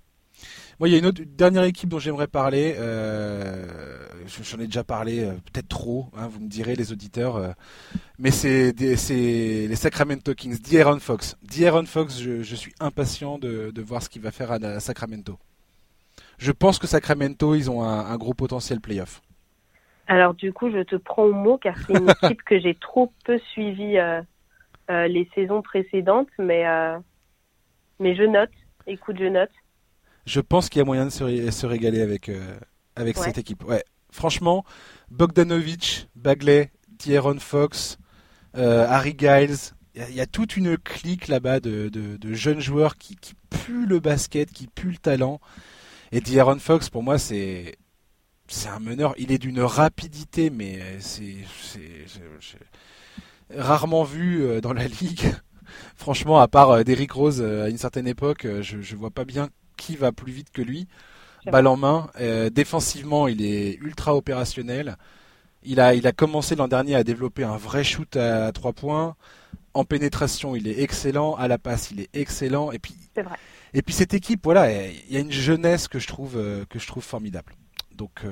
[0.79, 2.75] Moi, il y a une autre dernière équipe dont j'aimerais parler.
[2.79, 4.07] Euh,
[4.43, 6.09] J'en ai déjà parlé, euh, peut-être trop.
[6.17, 7.37] Hein, vous me direz, les auditeurs.
[7.37, 7.51] Euh,
[8.19, 10.59] mais c'est les Sacramento Kings.
[10.59, 11.37] D'Aaron Fox.
[11.43, 15.39] D'Aaron Fox, je, je, suis impatient de, de, voir ce qu'il va faire à, Sacramento.
[16.41, 19.21] Je pense que Sacramento, ils ont un, un gros potentiel playoff.
[20.11, 23.13] Alors du coup, je te prends au mot car c'est une équipe que j'ai trop
[23.25, 24.21] peu suivie euh,
[24.91, 26.99] euh, les saisons précédentes, mais, euh,
[28.01, 28.51] mais je note.
[28.89, 29.53] Écoute, je note.
[30.27, 32.31] Je pense qu'il y a moyen de se, régaler avec,
[32.97, 33.65] avec cette équipe.
[33.65, 33.85] Ouais.
[34.11, 34.65] Franchement,
[35.11, 37.99] Bogdanovic, Bagley, Tieron Fox,
[38.55, 43.35] Harry Giles, il y, a toute une clique là-bas de, de, jeunes joueurs qui, qui
[43.49, 45.41] puent le basket, qui puent le talent.
[46.13, 47.77] Et D'Aaron Fox, pour moi, c'est
[48.49, 49.15] c'est un meneur.
[49.17, 51.37] Il est d'une rapidité, mais c'est
[53.57, 55.35] rarement vu euh, dans la ligue.
[55.97, 59.25] Franchement, à part euh, Derrick Rose euh, à une certaine époque, je, ne vois pas
[59.25, 60.89] bien qui va plus vite que lui.
[61.47, 62.11] Balle en main.
[62.53, 64.97] défensivement, il est ultra opérationnel.
[65.63, 69.17] Il a, il a commencé l'an dernier à développer un vrai shoot à trois points.
[69.73, 71.35] En pénétration, il est excellent.
[71.37, 72.73] À la passe, il est excellent.
[72.73, 72.95] Et puis,
[73.75, 76.35] et puis cette équipe, voilà, il y a une jeunesse que je trouve,
[76.69, 77.55] que je trouve formidable.
[77.95, 78.23] Donc,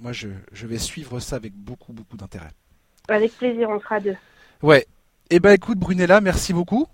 [0.00, 2.50] moi, je, je vais suivre ça avec beaucoup, beaucoup d'intérêt.
[3.08, 4.16] Avec plaisir, on sera deux.
[4.62, 4.86] Ouais.
[5.30, 6.86] Eh ben écoute Brunella, merci beaucoup.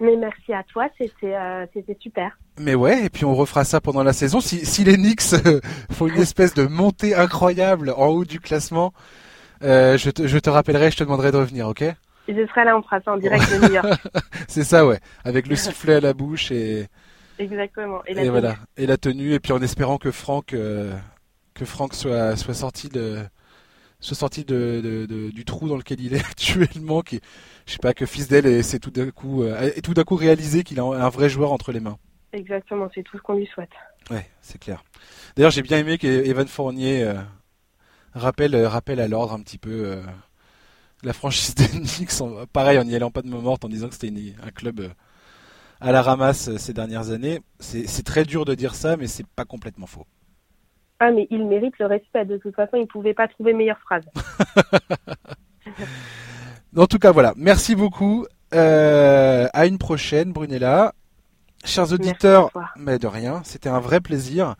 [0.00, 1.66] Mais merci à toi, c'était euh,
[2.00, 2.38] super.
[2.58, 4.40] Mais ouais, et puis on refera ça pendant la saison.
[4.40, 5.60] Si, si les Knicks euh,
[5.90, 8.92] font une espèce de montée incroyable en haut du classement,
[9.64, 11.84] euh, je, te, je te rappellerai, je te demanderai de revenir, ok?
[12.28, 13.88] Je serai là, on fera ça en direct de New York.
[14.48, 16.86] C'est ça, ouais, avec le sifflet à la bouche et.
[17.38, 18.04] Exactement.
[18.06, 21.94] Et, la et voilà, et la tenue, et puis en espérant que Franck que Franck
[21.94, 23.24] soit soit sorti de
[24.00, 27.20] se sorti de, du trou dans lequel il est actuellement, qui,
[27.66, 30.80] je sais pas, que Fisdale ait tout d'un coup, euh, tout d'un coup réalisé qu'il
[30.80, 31.98] a un vrai joueur entre les mains.
[32.32, 33.70] Exactement, c'est tout ce qu'on lui souhaite.
[34.10, 34.84] Ouais, c'est clair.
[35.36, 37.14] D'ailleurs, j'ai bien aimé qu'Evan Fournier euh,
[38.14, 40.00] rappelle, euh, rappelle à l'ordre un petit peu
[41.02, 42.12] la franchise des Knicks,
[42.52, 44.12] pareil en n'y allant pas de mort en disant que c'était
[44.42, 44.92] un club
[45.80, 47.40] à la ramasse ces dernières années.
[47.60, 50.06] C'est très dur de dire ça, mais c'est pas complètement faux.
[51.00, 52.24] Ah, mais il mérite le respect.
[52.24, 54.04] De toute façon, il ne pouvait pas trouver meilleure phrase.
[56.76, 57.34] en tout cas, voilà.
[57.36, 58.26] Merci beaucoup.
[58.54, 60.94] Euh, à une prochaine, Brunella.
[61.64, 64.54] Chers auditeurs, mais de rien, c'était un vrai plaisir.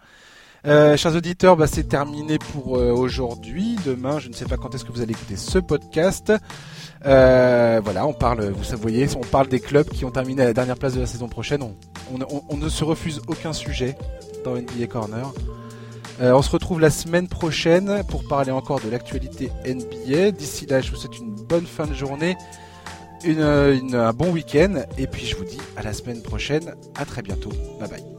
[0.66, 3.76] Euh, chers auditeurs, bah, c'est terminé pour euh, aujourd'hui.
[3.86, 6.32] Demain, je ne sais pas quand est-ce que vous allez écouter ce podcast.
[7.02, 10.76] voilà, on parle, vous voyez, on parle des clubs qui ont terminé à la dernière
[10.76, 11.62] place de la saison prochaine.
[12.12, 13.96] on ne se refuse aucun sujet
[14.44, 15.32] dans NBA Corner.
[16.20, 20.32] Euh, on se retrouve la semaine prochaine pour parler encore de l'actualité NBA.
[20.32, 22.36] D'ici là, je vous souhaite une bonne fin de journée,
[23.24, 26.74] un bon week-end, et puis je vous dis à la semaine prochaine.
[26.96, 27.50] À très bientôt.
[27.78, 28.17] Bye bye.